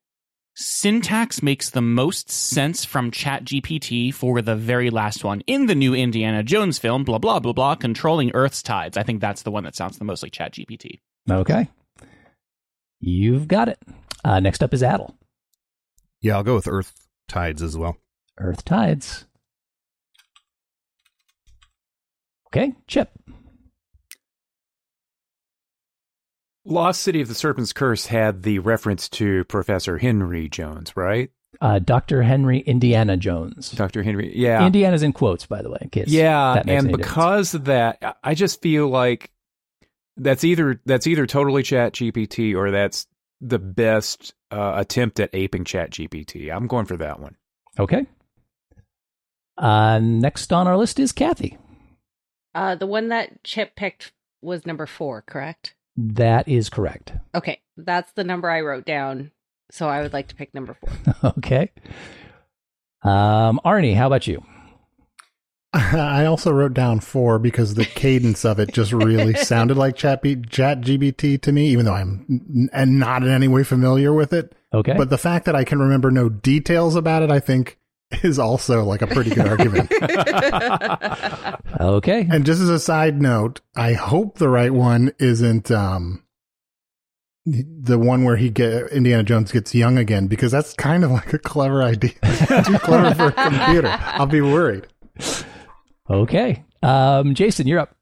[0.60, 5.93] syntax makes the most sense from ChatGPT for the very last one in the new
[5.93, 7.03] Indiana Jones film.
[7.03, 7.76] Blah blah blah blah.
[7.76, 8.97] Controlling Earth's tides.
[8.97, 10.99] I think that's the one that sounds the most like ChatGPT.
[11.30, 11.70] Okay.
[12.99, 13.80] You've got it.
[14.24, 15.14] Uh, next up is Adal.
[16.22, 16.93] Yeah, I'll go with Earth
[17.30, 17.97] Tides as well.
[18.38, 19.26] Earth tides.
[22.47, 23.12] Okay, Chip.
[26.70, 31.32] Lost City of the Serpent's Curse had the reference to Professor Henry Jones, right?
[31.59, 32.22] Uh, Dr.
[32.22, 33.72] Henry Indiana Jones.
[33.72, 34.03] Dr.
[34.03, 34.32] Henry.
[34.38, 34.65] Yeah.
[34.65, 35.80] Indiana's in quotes, by the way.
[35.82, 39.32] in case yeah, that makes and any because of that, I just feel like
[40.15, 43.07] that's either that's either totally Chat GPT or that's
[43.41, 46.55] the best uh, attempt at aping Chat GPT.
[46.55, 47.36] I'm going for that one.
[47.80, 48.05] Okay.
[49.57, 51.57] Uh, next on our list is Kathy.
[52.53, 54.11] Uh, the one that Chip picked
[54.41, 55.76] was number four, correct?
[55.97, 57.13] That is correct.
[57.35, 59.31] Okay, that's the number I wrote down.
[59.71, 61.31] So I would like to pick number four.
[61.37, 61.71] okay.
[63.03, 64.43] Um, Arnie, how about you?
[65.73, 70.21] I also wrote down four because the cadence of it just really sounded like Chat,
[70.23, 74.11] B- Chat GBT to me, even though I'm n- and not in any way familiar
[74.11, 74.55] with it.
[74.73, 74.95] Okay.
[74.97, 77.78] But the fact that I can remember no details about it, I think,
[78.24, 79.91] is also like a pretty good argument.
[81.80, 82.28] okay.
[82.32, 86.24] And just as a side note, I hope the right one isn't um
[87.45, 91.34] the one where he get Indiana Jones gets young again because that's kind of like
[91.34, 92.12] a clever idea.
[92.66, 93.88] Too clever for a computer.
[93.88, 94.88] I'll be worried.
[96.10, 96.64] Okay.
[96.84, 97.95] Um, Jason, you're up.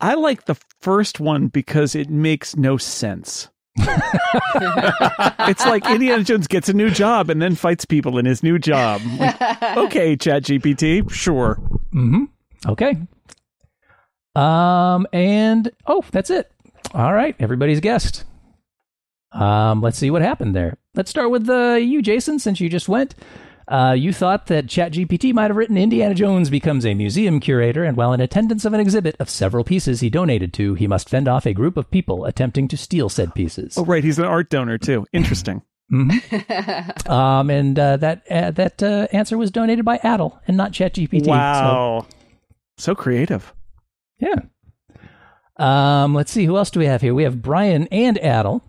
[0.00, 3.48] I like the first one because it makes no sense.
[3.76, 8.58] It's like Indiana Jones gets a new job and then fights people in his new
[8.58, 9.00] job.
[9.18, 11.60] Like, okay, Chat GPT, sure.
[11.92, 12.24] Mm-hmm.
[12.68, 12.96] Okay.
[14.34, 16.50] Um, and oh, that's it.
[16.92, 18.24] All right, everybody's guessed.
[19.32, 20.78] Um, let's see what happened there.
[20.94, 23.14] Let's start with uh, you, Jason, since you just went.
[23.66, 27.96] Uh, you thought that ChatGPT might have written Indiana Jones becomes a museum curator, and
[27.96, 31.28] while in attendance of an exhibit of several pieces he donated to, he must fend
[31.28, 33.78] off a group of people attempting to steal said pieces.
[33.78, 35.06] Oh, right, he's an art donor too.
[35.12, 35.62] Interesting.
[35.92, 37.08] Mhm.
[37.10, 41.24] Um, and uh, that uh, that uh, answer was donated by Adal and not ChatGPT.
[41.26, 42.06] So- wow,
[42.78, 43.52] so creative.
[44.18, 44.36] Yeah.
[45.56, 46.44] Um, let's see.
[46.46, 47.14] Who else do we have here?
[47.14, 48.62] We have Brian and Adal,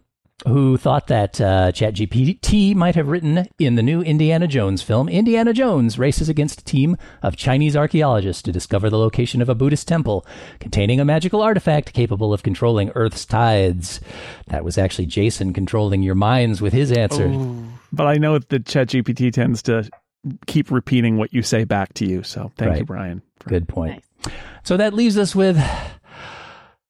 [0.45, 5.07] who thought that uh, ChatGPT might have written in the new Indiana Jones film.
[5.07, 9.55] Indiana Jones races against a team of Chinese archaeologists to discover the location of a
[9.55, 10.25] Buddhist temple
[10.59, 14.01] containing a magical artifact capable of controlling Earth's tides.
[14.47, 17.29] That was actually Jason controlling your minds with his answer.
[17.93, 19.89] But I know that ChatGPT tends to
[20.47, 22.23] keep repeating what you say back to you.
[22.23, 23.21] So thank you, Brian.
[23.39, 24.03] for- Good point.
[24.63, 25.57] So that leaves us with.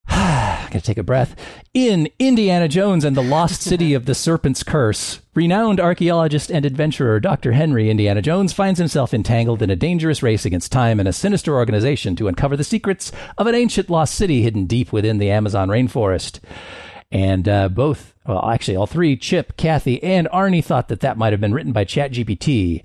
[0.10, 1.36] Gotta take a breath.
[1.74, 7.20] In Indiana Jones and the Lost City of the Serpent's Curse, renowned archaeologist and adventurer
[7.20, 7.54] Dr.
[7.54, 11.56] Henry Indiana Jones finds himself entangled in a dangerous race against time and a sinister
[11.56, 15.70] organization to uncover the secrets of an ancient lost city hidden deep within the Amazon
[15.70, 16.40] rainforest.
[17.12, 21.34] And uh, both, well, actually, all three, Chip, Kathy, and Arnie thought that that might
[21.34, 22.84] have been written by ChatGPT.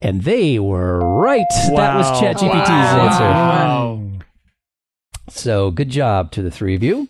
[0.00, 1.44] And they were right.
[1.74, 2.20] That was Wow.
[2.20, 3.06] ChatGPT's Wow.
[3.06, 3.22] answer.
[3.24, 4.02] Wow.
[5.34, 7.08] So good job to the three of you.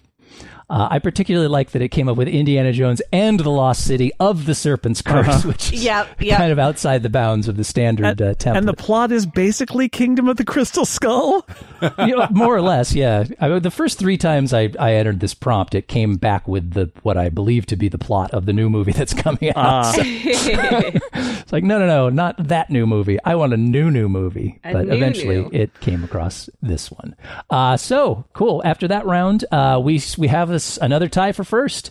[0.72, 4.10] Uh, I particularly like that it came up with Indiana Jones and the Lost City
[4.18, 6.38] of the Serpent's Curse, which is Yep, yep.
[6.38, 8.56] kind of outside the bounds of the standard uh, template.
[8.56, 11.46] And the plot is basically Kingdom of the Crystal Skull.
[11.98, 13.24] You know, more or less, yeah.
[13.40, 16.72] I mean, the first three times I, I entered this prompt, it came back with
[16.72, 19.56] the what I believe to be the plot of the new movie that's coming out.
[19.56, 19.92] Ah.
[19.92, 23.18] So it's like, no, no, no, not that new movie.
[23.24, 24.58] I want a new, new movie.
[24.64, 25.50] A but new, eventually, new.
[25.52, 27.14] it came across this one.
[27.50, 28.62] Uh, so cool.
[28.64, 31.90] After that round, uh, we we have this another tie for first.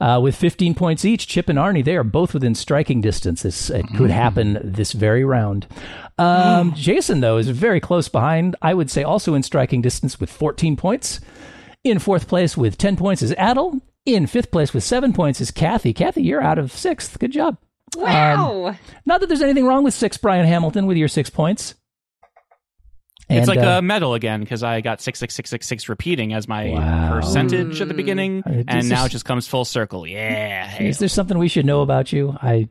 [0.00, 3.42] Uh, with 15 points each, Chip and Arnie, they are both within striking distance.
[3.42, 5.66] This it could happen this very round.
[6.18, 8.54] Um, Jason, though, is very close behind.
[8.62, 11.20] I would say also in striking distance with 14 points.
[11.82, 13.80] In fourth place with 10 points is Adal.
[14.06, 15.92] In fifth place with seven points is Kathy.
[15.92, 17.18] Kathy, you're out of sixth.
[17.18, 17.58] Good job.
[17.96, 18.76] wow.
[19.04, 21.74] Not that there's anything wrong with six, Brian Hamilton, with your six points.
[23.30, 25.88] And, it's like uh, a medal again because I got six six six six six
[25.88, 27.12] repeating as my Wow.
[27.20, 27.96] percentage at the Mm.
[27.98, 30.06] beginning, does and now it just comes full circle.
[30.06, 30.80] Yeah.
[30.82, 32.34] Is there something we should know about you?
[32.40, 32.68] I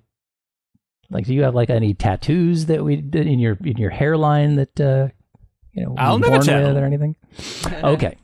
[1.11, 1.25] like.
[1.25, 4.81] Do you have like any tattoos that we did in your in your hairline that
[4.81, 5.09] uh,
[5.73, 6.67] you know I'll never born tell.
[6.69, 7.15] with or anything?
[7.83, 8.17] Okay.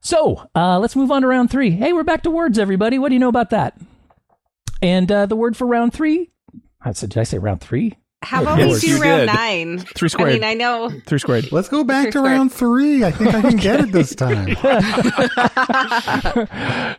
[0.00, 1.70] So uh, let's move on to round three.
[1.70, 2.98] Hey, we're back to words, everybody.
[2.98, 3.78] What do you know about that?
[4.82, 6.30] And uh, the word for round three.
[6.82, 7.94] I said, did I say round three?
[8.24, 9.34] How about Yes, we do round did.
[9.34, 9.78] nine?
[9.78, 10.30] Three squared.
[10.30, 10.90] I mean, I know.
[11.06, 11.52] Three squared.
[11.52, 12.30] Let's go back to Sure, sure.
[12.30, 13.04] round three.
[13.04, 14.56] I think I can get it this time.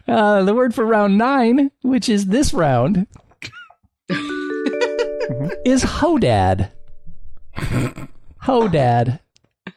[0.07, 3.07] Uh, the word for round nine, which is this round,
[5.65, 6.71] is hodad.
[8.43, 9.19] Hodad.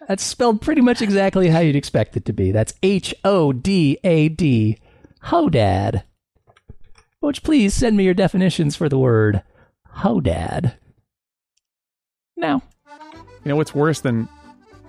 [0.06, 2.52] That's spelled pretty much exactly how you'd expect it to be.
[2.52, 4.78] That's H O D A D.
[5.24, 6.04] Hodad.
[7.20, 9.42] Which please send me your definitions for the word
[9.98, 10.74] hodad.
[12.38, 12.62] Now.
[13.44, 14.28] You know what's worse than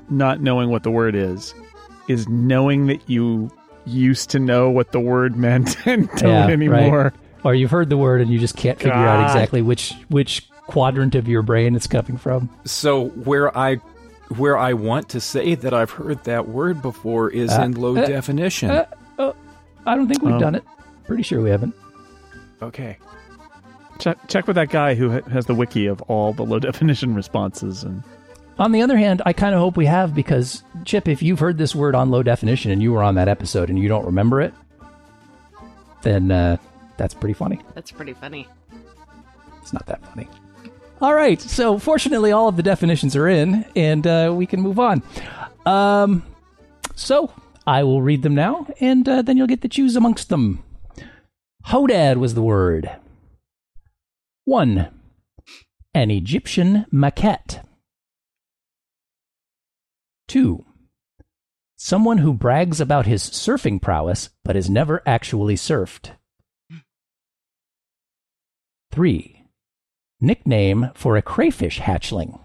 [0.09, 1.53] not knowing what the word is?
[2.07, 3.51] Is knowing that you
[3.85, 6.49] used to know what the word meant and don't Yeah, right.
[6.51, 7.13] anymore.
[7.43, 11.15] Or you've heard the word and you just can't figure out exactly which which quadrant
[11.15, 12.49] of your brain it's coming from.
[12.65, 13.75] So where I
[14.35, 17.95] where I want to say that I've heard that word before is Uh, in low
[17.97, 18.69] uh, definition.
[18.71, 18.85] uh,
[19.17, 19.35] oh,
[19.87, 20.39] I don't think we've Oh.
[20.39, 20.63] done it.
[21.07, 21.73] Pretty sure we haven't.
[22.61, 22.97] okay.
[23.99, 27.83] Check check with that guy who has the wiki of all the low definition responses
[27.83, 28.01] and
[28.57, 31.57] On the other hand, I kind of hope we have because, Chip, if you've heard
[31.57, 34.41] this word on low definition and you were on that episode and you don't remember
[34.41, 34.53] it,
[36.01, 36.57] then uh,
[36.97, 37.59] that's pretty funny.
[37.73, 38.47] That's pretty funny.
[39.61, 40.27] It's not that funny.
[41.01, 41.39] All right.
[41.39, 45.01] So, fortunately, all of the definitions are in and uh, we can move on.
[45.65, 46.25] Um,
[46.95, 47.31] so,
[47.65, 50.63] I will read them now and uh, then you'll get to choose amongst them.
[51.67, 52.89] Hodad was the word.
[54.49, 54.89] One,
[55.93, 57.63] an Egyptian maquette.
[60.27, 60.65] Two,
[61.75, 66.13] someone who brags about his surfing prowess but has never actually surfed.
[68.91, 69.45] Three,
[70.19, 72.39] nickname for a crayfish hatchling.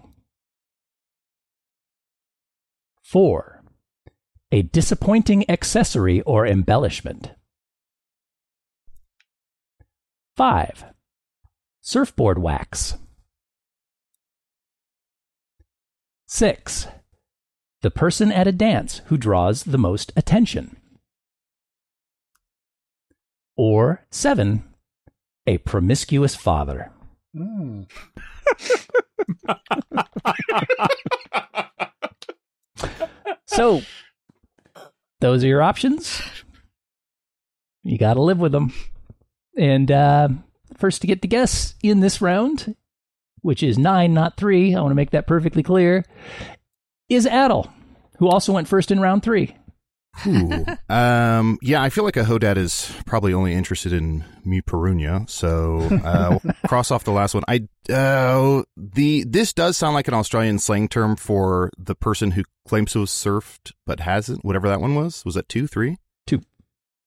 [3.01, 3.63] Four,
[4.51, 7.31] a disappointing accessory or embellishment.
[10.37, 10.85] Five,
[11.85, 12.97] surfboard wax.
[16.25, 16.87] Six,
[17.83, 20.77] the person at a dance who draws the most attention.
[23.55, 24.63] Or seven,
[25.45, 26.91] a promiscuous father.
[27.37, 27.87] Mm.
[33.45, 33.83] So,
[35.21, 36.21] those are your options.
[37.83, 38.73] You got to live with them.
[39.55, 40.29] And uh,
[40.77, 42.75] first to get to guess in this round,
[43.41, 46.05] which is nine, not three, I want to make that perfectly clear,
[47.09, 47.69] is Adal,
[48.17, 49.55] who also went first in round three.
[50.27, 50.65] Ooh.
[50.93, 56.39] um, yeah, I feel like a Hodad is probably only interested in meupareunia, so uh,
[56.41, 57.43] we'll cross off the last one.
[57.47, 62.43] I uh, the this does sound like an Australian slang term for the person who
[62.67, 64.45] claims to have surfed but hasn't.
[64.45, 66.41] Whatever that one was, was that two, three, Two.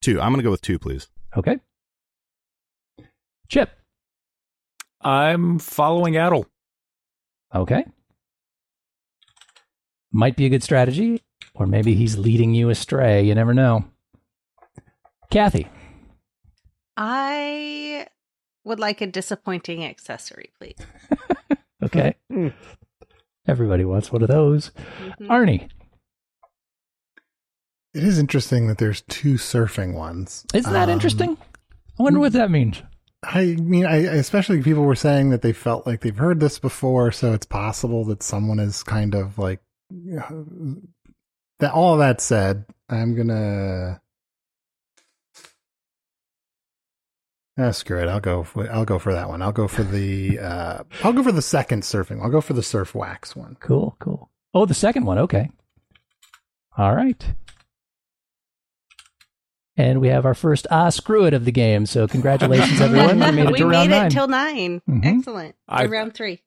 [0.02, 0.20] two?
[0.20, 1.08] I'm gonna go with two, please.
[1.34, 1.56] Okay.
[3.48, 3.70] Chip.
[5.00, 6.44] I'm following Adal.
[7.54, 7.84] Okay.
[10.12, 11.22] Might be a good strategy,
[11.54, 13.22] or maybe he's leading you astray.
[13.22, 13.84] You never know.
[15.30, 15.68] Kathy.
[16.96, 18.06] I
[18.64, 20.76] would like a disappointing accessory, please.
[21.80, 22.16] Okay.
[23.46, 24.72] Everybody wants one of those.
[25.20, 25.28] Mhm.
[25.28, 25.70] Arnie.
[27.94, 30.44] It is interesting that there's two surfing ones.
[30.52, 31.38] Isn't that Um, interesting?
[31.98, 32.82] I wonder what that means.
[33.22, 37.10] I mean, I especially people were saying that they felt like they've heard this before,
[37.10, 41.72] so it's possible that someone is kind of like that.
[41.72, 44.00] All that said, I'm gonna.
[47.58, 48.08] Ah, screw it.
[48.08, 48.44] I'll go.
[48.44, 49.42] For, I'll go for that one.
[49.42, 50.38] I'll go for the.
[50.38, 52.22] Uh, I'll go for the second surfing.
[52.22, 53.56] I'll go for the surf wax one.
[53.58, 54.30] Cool, cool.
[54.54, 55.18] Oh, the second one.
[55.18, 55.50] Okay.
[56.76, 57.34] All right.
[59.78, 61.86] And we have our first ah screw it of the game.
[61.86, 63.20] So congratulations, everyone.
[63.20, 64.10] We made it we to made round it nine.
[64.10, 65.06] till 9 Mhm.
[65.18, 65.54] Excellent.
[65.68, 66.42] To I- round three.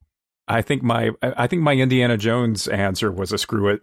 [0.47, 3.79] I think my I think my Indiana Jones answer was a screw it.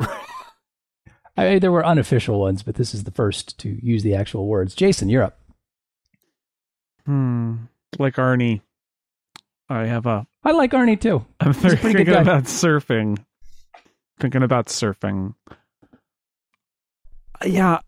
[1.36, 4.74] I, there were unofficial ones, but this is the first to use the actual words.
[4.74, 5.38] Jason, you're up.
[7.06, 7.54] hmm,
[7.98, 8.60] like Arnie.
[9.70, 10.26] I have a.
[10.44, 11.24] I like Arnie too.
[11.40, 12.20] I'm a pretty thinking guy.
[12.20, 13.18] about surfing.
[14.18, 15.34] Thinking about surfing.
[17.46, 17.78] Yeah,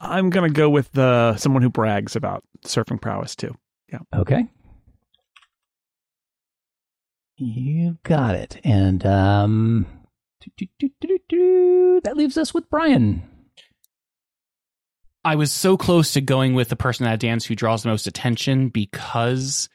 [0.00, 3.54] I'm gonna go with the someone who brags about surfing prowess too.
[3.92, 4.00] Yeah.
[4.14, 4.46] Okay.
[7.36, 8.60] You got it.
[8.64, 9.86] And um
[12.04, 13.22] That leaves us with Brian.
[15.24, 17.88] I was so close to going with the person at a dance who draws the
[17.88, 19.68] most attention because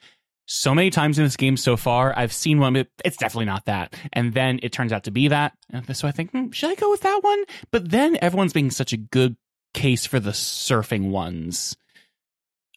[0.46, 3.66] so many times in this game so far, I've seen one, but it's definitely not
[3.66, 3.96] that.
[4.14, 5.54] And then it turns out to be that.
[5.94, 7.44] So I think, hmm, should I go with that one?
[7.72, 9.36] But then everyone's being such a good
[9.74, 11.76] case for the surfing ones.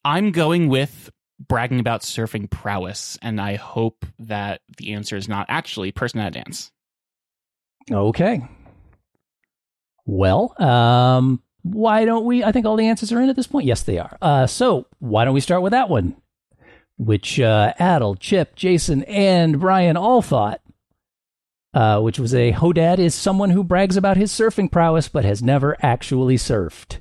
[0.04, 5.46] I'm going with bragging about surfing prowess, and I hope that the answer is not
[5.48, 6.70] actually person at dance.
[7.90, 8.40] Okay.
[10.06, 12.44] Well, um, why don't we?
[12.44, 13.66] I think all the answers are in at this point.
[13.66, 14.16] Yes, they are.
[14.22, 16.16] Uh, so why don't we start with that one,
[16.96, 20.60] which uh, Adal, Chip, Jason, and Brian all thought,
[21.76, 25.42] uh, which was a Hodad is someone who brags about his surfing prowess but has
[25.42, 26.98] never actually surfed.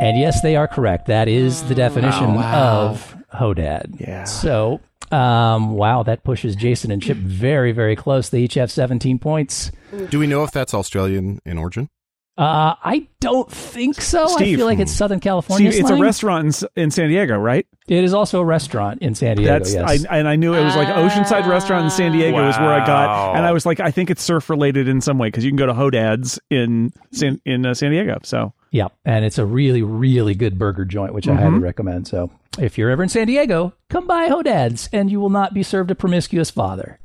[0.00, 1.06] And yes, they are correct.
[1.06, 2.88] That is the definition Oh, wow.
[2.88, 4.00] of Hodad.
[4.00, 4.24] Yeah.
[4.24, 4.80] So,
[5.12, 8.28] um, wow, that pushes Jason and Chip very, very close.
[8.30, 9.70] They each have 17 points.
[10.10, 11.88] Do we know if that's Australian in origin?
[12.36, 14.36] Uh, I don't think so.
[14.36, 15.70] I feel like it's Southern California.
[15.70, 17.64] Steve, it's a restaurant in, in San Diego, right?
[17.86, 19.52] It is also a restaurant in San Diego.
[19.52, 20.04] That's yes.
[20.08, 22.84] I, and I knew it was like Oceanside Restaurant in San Diego is where I
[22.84, 25.50] got, and I was like, I think it's surf related in some way because you
[25.50, 28.18] can go to Hodad's in San in uh, San Diego.
[28.24, 32.08] So yeah, and it's a really, really good burger joint, which I highly recommend.
[32.08, 35.62] So, if you're ever in San Diego, come by Hodad's, and you will not be
[35.62, 36.98] served a promiscuous father.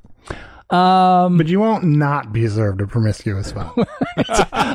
[0.72, 3.76] Um, But you won't not be served a promiscuous foul.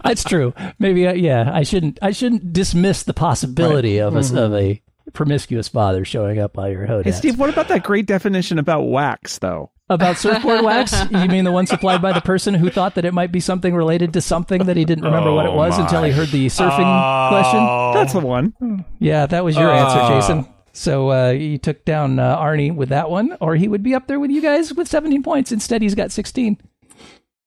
[0.02, 0.52] that's true.
[0.78, 1.98] Maybe, uh, yeah, I shouldn't.
[2.02, 6.86] I shouldn't dismiss the possibility of a of a promiscuous father showing up by your
[6.86, 7.04] Hodad's.
[7.04, 9.70] hey, Steve, what about that great definition about wax though?
[9.90, 10.94] About surfboard wax?
[11.10, 13.74] You mean the one supplied by the person who thought that it might be something
[13.74, 16.46] related to something that he didn't remember what it Oh, was until he heard the
[16.46, 17.60] surfing question?
[17.94, 18.84] That's the one.
[18.98, 19.74] Yeah, that was your Oh.
[19.74, 20.46] answer, Jason.
[20.74, 24.08] So uh, you took down uh, Arnie with that one, or he would be up
[24.08, 25.52] there with you guys with 17 points.
[25.52, 26.58] Instead, he's got 16.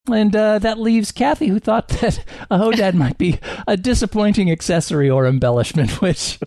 [0.08, 5.10] And uh, that leaves Kathy, who thought that a Hodad might be a disappointing accessory
[5.10, 6.40] or embellishment, which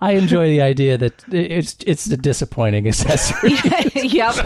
[0.00, 3.50] I enjoy the idea that it's it's a disappointing accessory.
[3.94, 4.36] yep.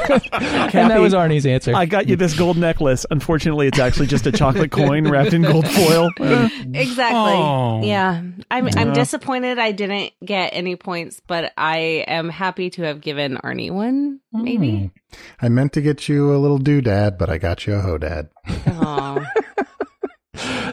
[0.74, 1.74] and that was Arnie's answer.
[1.74, 3.04] I got you this gold necklace.
[3.10, 6.10] Unfortunately, it's actually just a chocolate coin wrapped in gold foil.
[6.18, 7.32] Exactly.
[7.32, 7.82] Oh.
[7.82, 8.22] Yeah.
[8.50, 8.72] I'm Yeah.
[8.76, 13.70] I'm disappointed I didn't get any points, but I am happy to have given Arnie
[13.70, 14.90] one, maybe.
[15.40, 18.28] I meant to get you a little doodad, but I got you a hodad.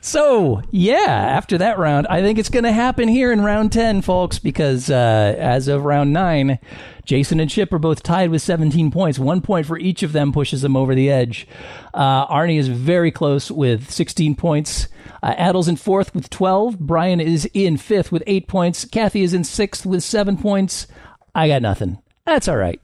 [0.02, 4.02] So, yeah, after that round, I think it's going to happen here in round 10,
[4.02, 6.57] folks, because uh, as of round 9,
[7.06, 9.20] Jason and Chip are both tied with 17 points.
[9.20, 11.48] One point for each of them pushes them over the edge.
[11.94, 14.88] Uh, Arnie is very close with 16 points.
[15.22, 16.80] Uh, Adal's in fourth with 12.
[16.80, 18.86] Brian is in fifth with eight points.
[18.86, 20.88] Kathy is in sixth with seven points.
[21.36, 21.99] I got nothing.
[22.26, 22.80] That's all right.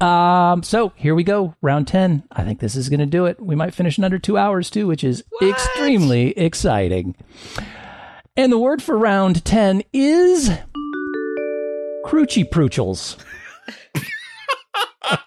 [0.00, 2.22] Um, so here we go, round 10.
[2.30, 3.40] I think this is going to do it.
[3.40, 7.16] We might finish in under two hours too, which is extremely exciting.
[8.36, 10.50] And the word for round 10 is
[12.04, 13.16] Croochie Proochles.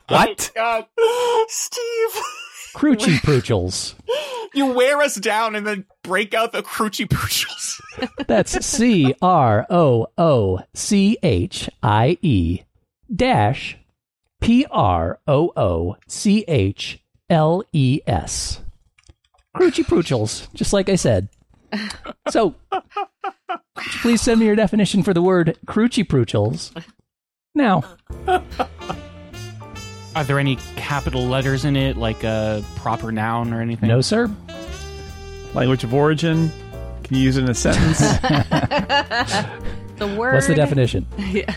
[0.07, 0.52] What?
[0.53, 0.85] God,
[1.48, 2.23] Steve,
[2.76, 3.95] Croochie Proochles.
[4.53, 7.80] you wear us down and then break out the Croochie poochles.
[8.27, 12.61] That's C R O O C H I E
[13.14, 13.77] dash
[14.41, 16.99] P R O O C H
[17.30, 18.59] L E S.
[19.55, 21.30] Croochie Proochles, just like I said.
[22.30, 22.84] So, would
[23.49, 26.72] you please send me your definition for the word Croochie Proochles.
[27.53, 27.84] Now,
[30.15, 33.89] Are there any capital letters in it, like a proper noun or anything?
[33.89, 34.30] no, sir.
[35.53, 36.51] language of origin.
[37.03, 37.99] Can you use it in a sentence?
[39.97, 41.05] the word What's the definition?
[41.18, 41.53] Yeah.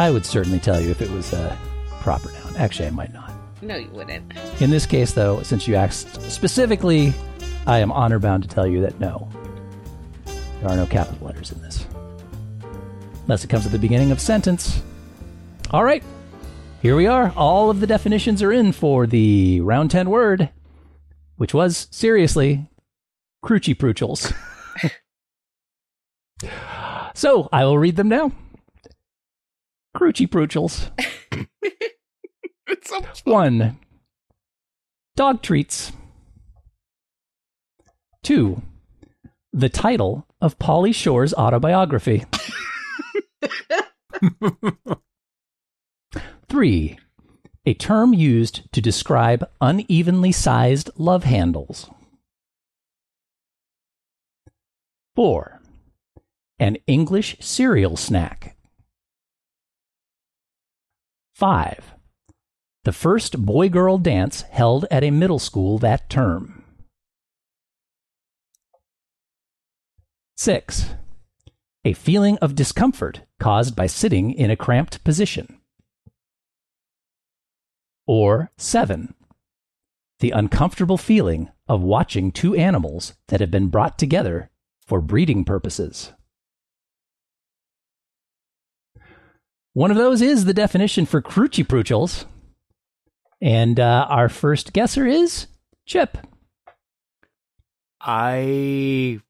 [0.00, 1.58] I would certainly tell you if it was a
[2.00, 2.56] proper noun.
[2.56, 3.30] Actually, I might not.
[3.60, 4.32] No, you wouldn't.
[4.58, 7.12] In this case, though, since you asked specifically,
[7.66, 9.28] I am honor bound to tell you that no,
[10.24, 11.86] there are no capital letters in this.
[13.24, 14.80] Unless it comes at the beginning of sentence.
[15.70, 16.02] All right,
[16.80, 17.30] here we are.
[17.36, 20.48] All of the definitions are in for the round 10 word,
[21.36, 22.70] which was, seriously,
[23.44, 24.34] croochie proochles.
[27.14, 28.32] so I will read them now.
[30.00, 30.90] Proochles.
[32.66, 33.78] It's so One,
[35.14, 35.92] dog treats.
[38.22, 38.62] Two,
[39.52, 42.24] the title of Pauly Shore's autobiography.
[46.48, 46.98] Three,
[47.66, 51.90] a term used to describe unevenly sized love handles.
[55.14, 55.60] Four,
[56.58, 58.56] an English cereal snack.
[61.40, 61.94] Five,
[62.84, 66.62] The first boy girl dance held at a middle school that term.
[70.36, 70.90] 6.
[71.86, 75.58] A feeling of discomfort caused by sitting in a cramped position.
[78.06, 79.14] Or 7.
[80.18, 84.50] The uncomfortable feeling of watching two animals that have been brought together
[84.86, 86.12] for breeding purposes.
[89.72, 91.66] One of those is the definition for croochie
[93.40, 95.46] And uh, our first guesser is
[95.86, 96.18] Chip.
[98.00, 99.20] I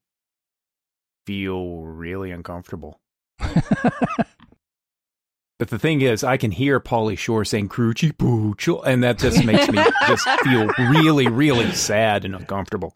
[1.27, 3.01] feel really uncomfortable.
[3.39, 3.59] but
[5.59, 9.69] the thing is, I can hear Pauly Shore saying "croochie pooch," and that just makes
[9.69, 12.95] me just feel really, really sad and uncomfortable.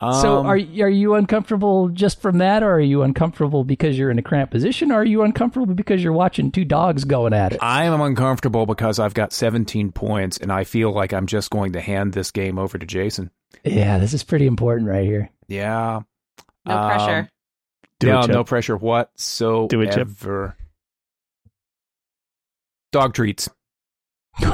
[0.00, 4.10] So, Um, are are you uncomfortable just from that, or are you uncomfortable because you're
[4.10, 7.52] in a cramped position, or are you uncomfortable because you're watching two dogs going at
[7.52, 7.58] it?
[7.62, 11.72] I am uncomfortable because I've got 17 points, and I feel like I'm just going
[11.72, 13.30] to hand this game over to Jason.
[13.64, 15.30] yeah, this is pretty important right here.
[15.48, 16.00] Yeah.
[16.66, 17.28] No Um, pressure.
[18.00, 19.68] Do no, it, no pressure whatsoever.
[19.68, 20.10] Do it, Chip.
[22.92, 23.48] Dog treats.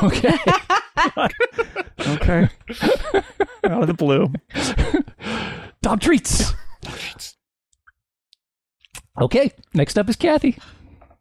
[0.05, 0.39] Okay.
[2.09, 2.49] Okay.
[3.65, 4.33] Out of the blue.
[5.81, 6.53] Dog treats.
[9.21, 10.59] Okay, next up is Kathy.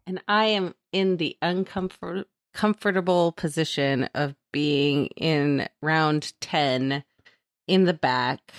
[0.07, 7.03] And I am in the uncomfort comfortable position of being in round 10
[7.67, 8.51] in the back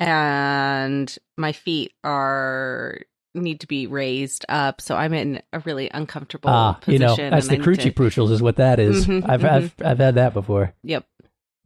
[0.00, 3.00] and my feet are
[3.34, 7.30] need to be raised up so I'm in a really uncomfortable Ah, you position know,
[7.30, 7.94] that's the and I need croochie
[8.26, 9.06] to- is what that is.
[9.06, 10.74] Mhm, I've, I've I've had that before.
[10.82, 11.06] Yep.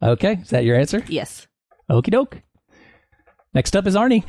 [0.03, 1.03] Okay, is that your answer?
[1.09, 1.47] Yes.
[1.91, 2.43] Okie doke.
[3.55, 4.25] Next up is Arnie.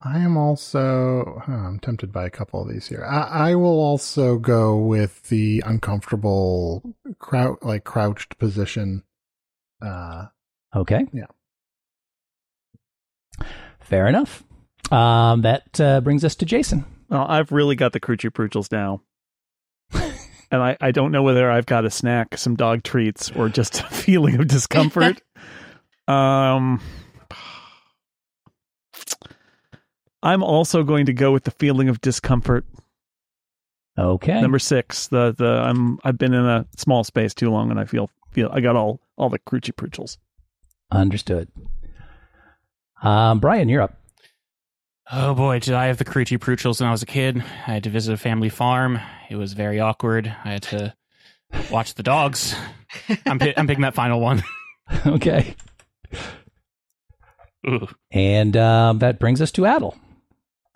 [0.00, 1.42] I am also.
[1.44, 3.04] huh, I'm tempted by a couple of these here.
[3.04, 9.02] I, I will also go with the uncomfortable, crou- like crouched position.
[9.84, 10.26] Uh,
[10.74, 11.06] Okay.
[11.12, 11.26] Yeah.
[13.80, 14.44] Fair enough.
[14.90, 16.84] Um, that uh, brings us to Jason.
[17.08, 19.02] Well, I've really got the croochie proochles now.
[20.50, 23.80] and I, I don't know whether I've got a snack, some dog treats, or just
[23.80, 25.22] a feeling of discomfort.
[26.08, 26.80] um,
[30.22, 32.64] I'm also going to go with the feeling of discomfort.
[33.98, 34.40] Okay.
[34.40, 35.08] Number six.
[35.08, 38.48] The the I'm I've been in a small space too long, and I feel feel
[38.52, 40.18] I got all all the croochie proochles.
[40.90, 41.48] Understood.
[43.02, 43.98] Um, Brian, you're up.
[45.10, 47.38] Oh boy, did I have the croochie proochles when I was a kid.
[47.38, 48.98] I had to visit a family farm.
[49.30, 50.26] It was very awkward.
[50.44, 50.94] I had to
[51.70, 52.54] watch the dogs.
[53.26, 54.42] I'm, pi- I'm picking that final one.
[55.06, 55.54] okay.
[57.66, 57.88] Ooh.
[58.10, 59.96] And um, that brings us to Adal.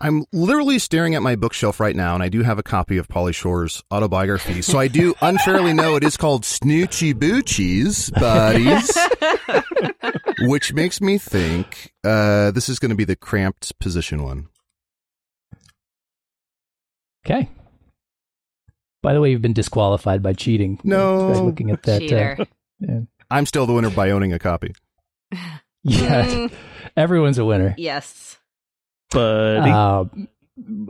[0.03, 3.07] I'm literally staring at my bookshelf right now, and I do have a copy of
[3.07, 4.61] Pauly Shore's autobiography.
[4.61, 8.91] So I do unfairly know it is called Snoochie Boochies, buddies,
[10.49, 14.49] which makes me think uh, this is going to be the cramped position one.
[17.25, 17.49] Okay.
[19.01, 20.81] By the way, you've been disqualified by cheating.
[20.83, 21.31] No.
[21.31, 22.01] By looking at that.
[22.01, 22.43] uh,
[22.81, 22.99] yeah.
[23.31, 24.73] I'm still the winner by owning a copy.
[25.31, 26.25] yeah.
[26.25, 26.51] Mm,
[26.97, 27.73] Everyone's a winner.
[27.77, 28.37] yes.
[29.13, 29.71] Buddy.
[29.71, 30.05] Uh,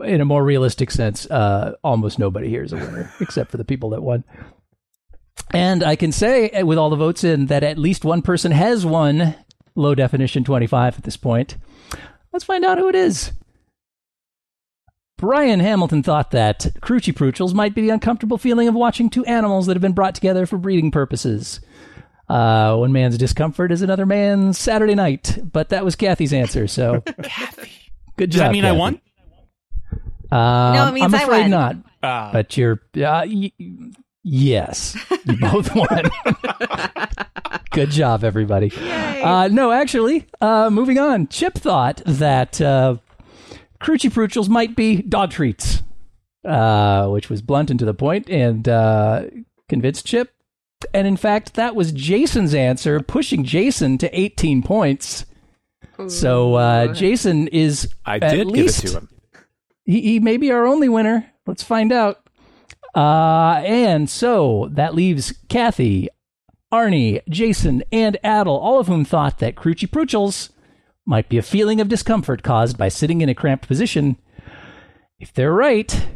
[0.04, 3.64] in a more realistic sense, uh, almost nobody here is a winner, except for the
[3.64, 4.24] people that won.
[5.52, 8.52] And I can say, uh, with all the votes in, that at least one person
[8.52, 9.34] has won
[9.74, 11.56] low definition 25 at this point.
[12.32, 13.32] Let's find out who it is.
[15.16, 19.66] Brian Hamilton thought that croochie proochles might be the uncomfortable feeling of watching two animals
[19.66, 21.60] that have been brought together for breeding purposes.
[22.28, 26.66] Uh, one man's discomfort is another man's Saturday night, but that was Kathy's answer.
[26.66, 27.02] So,
[28.16, 28.48] good Does job.
[28.48, 29.00] that mean I won?
[30.30, 31.50] Um, No, it means I'm I afraid won.
[31.50, 31.76] not.
[32.02, 32.30] Ah.
[32.32, 33.52] But you're, uh, y-
[34.22, 36.10] yes, you both won.
[37.70, 38.70] Good job, everybody.
[38.76, 41.28] Uh, no, actually, uh, moving on.
[41.28, 42.96] Chip thought that uh,
[43.80, 45.82] croochie proochles might be dog treats,
[46.44, 49.22] uh, which was blunt and to the point, and uh,
[49.68, 50.30] convinced Chip.
[50.92, 55.24] And in fact, that was Jason's answer, pushing Jason to 18 points.
[56.08, 57.46] So uh, Jason.
[57.46, 59.08] Jason is I at did least, give it to him.
[59.84, 61.30] he, he may be our only winner.
[61.46, 62.20] Let's find out.
[62.94, 66.08] Uh, and so that leaves Kathy,
[66.72, 70.50] Arnie, Jason, and Adal, all of whom thought that croochie proochles
[71.06, 74.16] might be a feeling of discomfort caused by sitting in a cramped position.
[75.18, 76.06] If they're right,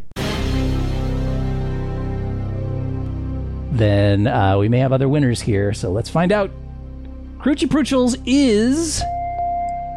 [3.73, 5.73] then uh, we may have other winners here.
[5.75, 6.51] So let's find out.
[7.39, 9.03] Croochie proochles is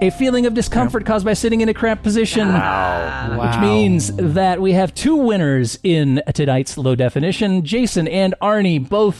[0.01, 2.47] a feeling of discomfort caused by sitting in a cramped position.
[2.47, 7.63] Which means that we have two winners in tonight's low definition.
[7.63, 9.15] Jason and Arnie both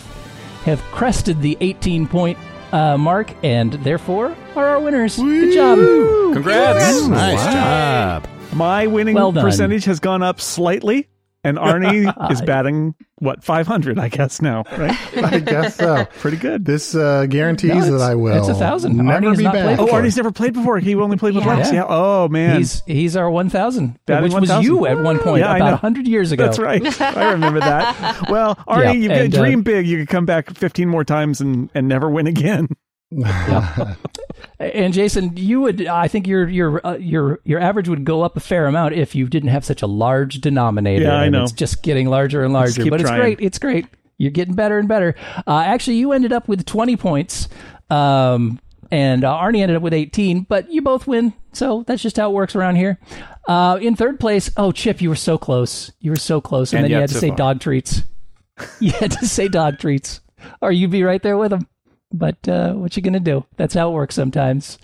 [0.66, 2.38] have crested the 18 point
[2.72, 5.18] uh, mark and therefore are our winners.
[5.18, 5.78] Good job.
[6.34, 7.08] Congrats!
[7.08, 8.28] Nice job.
[8.54, 9.44] My winning Well done.
[9.46, 11.08] percentage has gone up slightly,
[11.44, 14.98] and Arnie is batting what 500, I guess now, right?
[15.24, 16.06] I guess so.
[16.20, 16.66] Pretty good.
[16.66, 18.38] This uh, guarantees No, that I will.
[18.38, 18.96] it's a thousand.
[18.96, 19.64] Arnie Never has be not back.
[19.66, 20.02] played Oh, before.
[20.02, 20.80] Arnie's never played before.
[20.80, 21.56] He only played with Yeah.
[21.56, 21.72] Lex.
[21.74, 21.86] Yeah.
[21.88, 24.64] Oh man, He's he's our 1000, Batting which was 1000.
[24.64, 25.72] you at one point Yeah, I about know.
[25.74, 26.46] 100 years ago.
[26.46, 27.02] That's right.
[27.02, 28.22] I remember that.
[28.30, 29.86] Well, Arnie, Yeah, you and, could uh, dream big.
[29.88, 32.68] You could come back 15 more times and, and never win again.
[34.62, 38.38] And Jason, you would I think your your uh, your your average would go up
[38.38, 41.06] a fair amount if you didn't have such a large denominator.
[41.06, 41.44] Yeah, I know.
[41.44, 43.40] It's just getting larger and larger, but it's great.
[43.42, 43.88] It's great.
[44.18, 45.16] You're getting better and better.
[45.48, 47.50] Uh, actually, you ended up with 20 points.
[47.90, 48.60] Um,
[48.92, 51.34] and uh, Arnie ended up with 18, but you both win.
[51.54, 53.00] So that's just how it works around here.
[53.48, 55.92] Uh, in third place, oh, Chip, you were so close.
[56.00, 56.72] You were so close.
[56.72, 57.38] And, And then you had to so say far.
[57.38, 58.04] dog treats.
[58.80, 60.20] you had to say dog treats,
[60.62, 61.68] or you'd be right there with them.
[62.14, 63.46] But uh, what you gonna do?
[63.58, 64.78] That's how it works sometimes.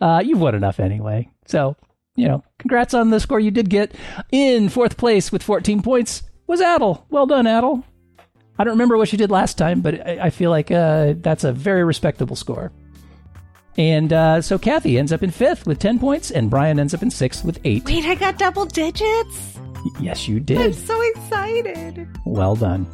[0.00, 1.28] Uh, you've won enough anyway.
[1.46, 1.76] So
[2.16, 3.92] you know, congrats on the score you did get.
[4.30, 7.04] In fourth place with 14 points was Adal.
[7.10, 7.82] Well done, Adal.
[8.58, 11.42] I don't remember what you did last time, but I, I feel like uh, that's
[11.44, 12.70] a very respectable score.
[13.76, 17.02] And uh, so Kathy ends up in fifth with 10 points, and Brian ends up
[17.02, 17.84] in sixth with eight.
[17.84, 19.58] Wait, I got double digits.
[20.00, 20.60] Yes, you did.
[20.60, 22.08] I'm so excited.
[22.24, 22.86] Well done.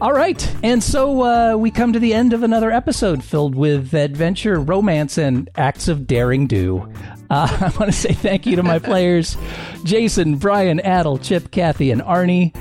[0.00, 3.94] All right, and so uh, we come to the end of another episode filled with
[3.94, 6.92] adventure, romance, and acts of daring do.
[7.30, 9.36] Uh, I want to say thank you to my players
[9.84, 12.54] Jason, Brian, Adal, Chip, Kathy, and Arnie.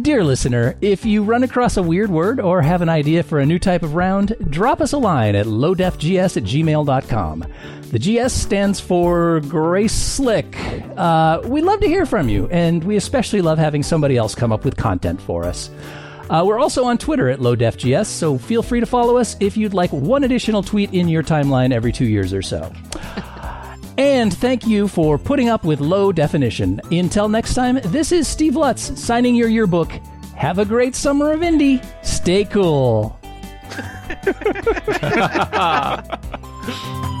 [0.00, 3.46] Dear listener, if you run across a weird word or have an idea for a
[3.46, 7.44] new type of round, drop us a line at lowdefgs at gmail.com.
[7.92, 10.56] The GS stands for Grace Slick.
[10.96, 14.50] Uh, we love to hear from you, and we especially love having somebody else come
[14.50, 15.70] up with content for us.
[16.32, 19.74] Uh, we're also on Twitter at LowDefGS, so feel free to follow us if you'd
[19.74, 22.72] like one additional tweet in your timeline every two years or so.
[23.98, 26.80] and thank you for putting up with low definition.
[26.90, 29.90] Until next time, this is Steve Lutz signing your yearbook.
[30.34, 31.82] Have a great summer of Indy.
[32.02, 33.20] Stay cool.